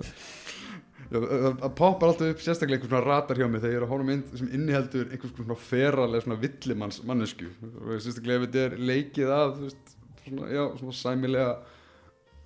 [1.09, 4.07] Það poppar alltaf upp sérstaklega einhvers svona ratar hjá mig þegar ég er að hóna
[4.11, 7.49] mynd sem inniheldur einhvers svona feralega svona villimanns mannesku
[7.97, 11.49] sérstaklega ef þetta er leikið að svona, já, svona sæmilega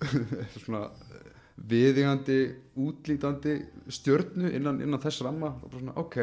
[0.64, 0.86] svona
[1.70, 2.40] viðingandi,
[2.82, 3.58] útlítandi
[3.92, 5.54] stjörnu innan, innan þess ramma.
[5.62, 6.18] Og bara svona, ok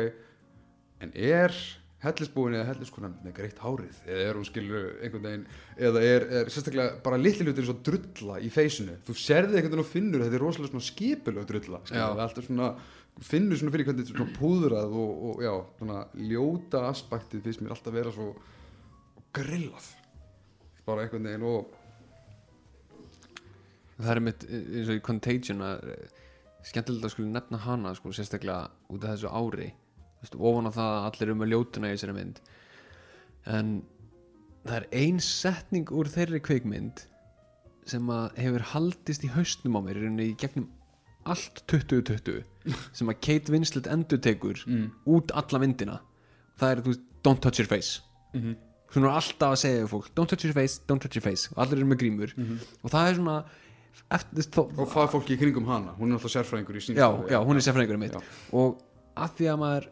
[1.02, 1.56] en er
[2.02, 4.00] hellisbúin eða helliskonan með greitt hárið?
[4.08, 5.44] Eða er hún skilur einhvern veginn
[5.90, 8.98] eða er, er sérstaklega bara litli hlutir eins og drulla í feysinu?
[9.06, 10.88] Þú serði einhvern veginn og finnur þetta er rosalega svona
[12.08, 12.72] það er alltaf svona
[13.22, 16.00] finnur svona fyrir hvernig þetta er svona púðrað og, og já, svona
[16.32, 18.32] ljóta aspektið finnst mér alltaf vera svo
[19.38, 19.92] grillað.
[20.88, 21.78] Bara einhvern veginn og
[24.02, 26.20] það er mitt eins og í Contagion að eh,
[26.68, 29.72] skemmtilegt að skulle nefna hana sko, sérstaklega út af þessu ári.
[30.22, 32.42] Veist, ofan á það að allir eru með ljótuna í þessari mynd.
[33.50, 33.72] En
[34.68, 37.06] það er ein setning úr þeirri kveikmynd
[37.90, 40.70] sem að hefur haldist í haustnum á mér í gegnum
[41.30, 42.44] allt 2020
[42.98, 44.88] sem að Kate Winslet endur tekur mm.
[45.10, 45.98] út alla myndina.
[46.62, 48.02] Það er, þú veist, don't touch your face.
[48.34, 48.56] Mm -hmm.
[48.94, 51.50] hún er alltaf að segja fólk don't touch your face, don't touch your face.
[51.52, 52.34] Og allir eru með grímur.
[52.84, 53.46] Og það er svona
[54.12, 55.96] eftir, þó, og hvað er fólki í kringum hana.
[56.00, 58.22] Hún er alltaf sérfræðingur í sín já, já, hún er sérfræðingurinn mitt Já.
[58.58, 58.82] og
[59.20, 59.90] að því að maður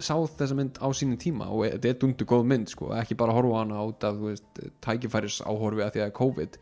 [0.00, 3.34] sá þessa mynd á sínum tíma og þetta er dundu góð mynd sko, ekki bara
[3.36, 4.20] horfa hana át af
[4.86, 6.60] tækifæris áhorfi að því að er COVID.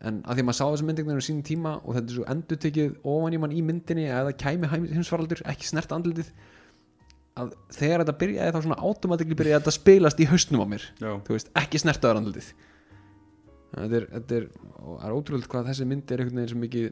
[0.00, 2.06] En að því að maður sá þessa mynd einhvern veginn á sínum tíma og þetta
[2.06, 6.32] er svo endur tekið ofan í mann í myndinni eða kæmi heimsfaraldur, ekki snert andlitið
[7.40, 10.86] að þegar þetta byrjaði þá svona automatikli byrjaði þetta spilast í haustnum á mér.
[11.28, 12.50] Veist, ekki snertaður andlitið
[13.74, 14.50] þetta er, þetta er,
[15.06, 16.90] er ótrúlega hvað þessi mynd er einhvern veginn sem mikið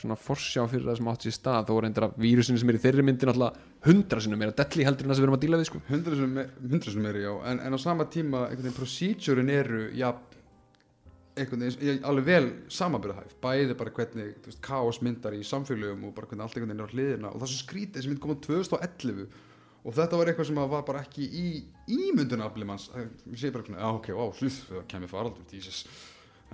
[0.00, 1.68] svona forsjá fyrir það sem átt sér stað.
[1.68, 5.06] Þó reyndir að vírusinu sem er í þeirri myndin alltaf hundra sinni meira delli heldur
[5.06, 5.80] en það sem við erum að díla við sko.
[5.90, 6.38] hundra sem,
[6.72, 7.32] hundra sem er já.
[7.50, 10.08] En, en á sama tíma einhvern veginn procedurein eru já,
[11.38, 16.14] einhvern veginn alveg vel samanbyrðahæf bæði bara hvernig þú veist, kaos myndar í samfélögum og
[16.16, 17.34] bara hvernig allt einhvern veginn er á hliðina.
[17.34, 19.28] Og það svo skrítið þessi mynd kom á 2011
[19.84, 21.46] og þetta var eitthvað sem var bara ekki í
[21.92, 22.88] ímyndunafli manns.
[23.28, 25.64] Ég sé bara, já ok, á, sluð, það kemur faraldur.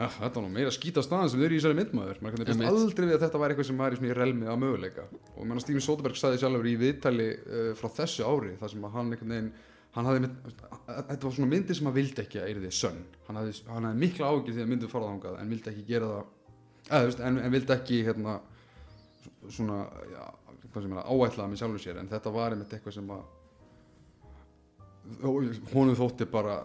[0.01, 2.21] Ja, þetta var nú meira skýta staðan sem þau eru í þessari myndmaður.
[2.25, 4.61] Maður kannski aldrei við að þetta var eitthvað sem var í svona í relmi að
[4.63, 5.05] möguleika.
[5.35, 8.87] Og menn að Steven Soderbergh sagði sjálfur í viðtali uh, frá þessu ári þar sem
[8.95, 9.51] hann einhvern veginn
[9.91, 10.31] hann hafði,
[10.87, 13.01] þetta var svona myndi sem hann vildi ekki að yrði sönn.
[13.27, 16.11] Hann hafði, hann hafði mikla ágjur því að myndið fara þangað en vildi ekki gera
[16.13, 18.37] það eða, en, en vildi ekki hérna,
[19.51, 19.81] svona
[20.13, 20.23] já,
[20.73, 23.23] hvað sem er að áætlaða með sjálfur sér en þetta var einmitt eitthvað sem að
[25.73, 26.59] honum þótti bara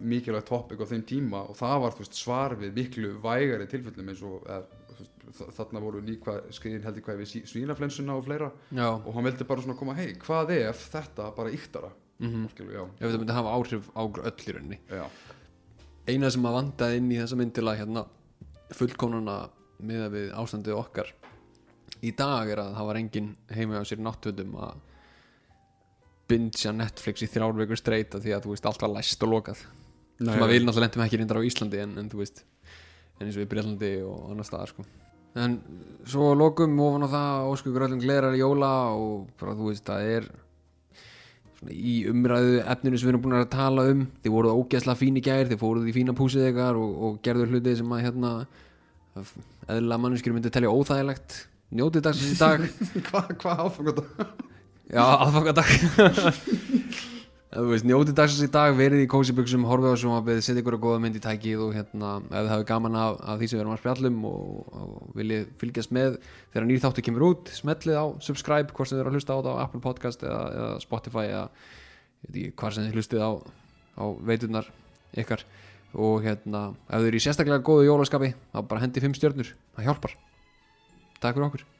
[0.00, 4.22] mikilvægt topic á þeim tíma og það var veist, svar við miklu vægari tilfellum eins
[4.24, 9.26] og þa- þarna voru líka skriðin heldur hvað við svínaflensuna og fleira já, og hann
[9.28, 11.90] vildi bara svona koma hei, hvað ef þetta bara yktara?
[12.22, 14.78] Mm Skilu, já, ef þetta myndi hafa áhrif á öll í rauninni.
[14.88, 15.04] Já,
[16.08, 18.04] eina sem að vandaði inn í þessa mynd til að hérna
[18.74, 19.36] fullkomnuna
[19.84, 21.10] miða við ástandið okkar
[22.04, 24.82] í dag er að það var engin heima á sér náttúndum að
[26.30, 29.64] bingja Netflix í þrjár vikur streyta því að þú veist allt var læst og lokað.
[30.18, 32.44] Sem að við náttúrulega lendum ekki reyndar á Íslandi en, en þú veist
[33.18, 34.86] en eins og í Breitlandi og annar staðar sko.
[35.34, 35.58] En
[36.06, 40.10] svo að lokum ofan á það óskugur öllum glerar jóla og bara þú veist það
[40.16, 40.28] er
[41.58, 44.04] svona í umræðu efninu sem við erum búin að tala um.
[44.22, 47.54] Þið voruð ógeðslega fín í gær þið fóruð í fína púsið ykkar og, og gerður
[47.54, 48.36] hluti sem að hérna
[49.74, 51.42] eðla manneskjur myndi telja óþægilegt
[51.74, 52.58] njótið dagsins í dag.
[53.08, 54.04] Hvað hva áfangat
[54.94, 55.68] Já, aðfangadag
[57.54, 61.18] njótið dagsins í dag verið í kósibuxum, horfið á sjónvapið setja ykkur að góða mynd
[61.18, 63.80] í tækið og hérna ef þið hafið gaman af, af því sem við erum að
[63.80, 66.18] spjallum og, og viljið fylgjast með
[66.50, 69.38] þegar nýr þáttu kemur út, smellið á subscribe, hvort sem þið eru að hlusta á
[69.38, 71.46] það á Apple Podcast eða, eða Spotify eða
[72.58, 73.30] hvað sem þið hlustið á
[73.94, 74.70] á veiturnar
[75.14, 75.46] ykkar.
[75.94, 79.92] Og hérna, ef þið eru í sérstaklega góðu jólaskapi þá bara hendi fimm stjörnur, það
[79.92, 80.18] hjálpar
[81.24, 81.73] Takk fyrir okkur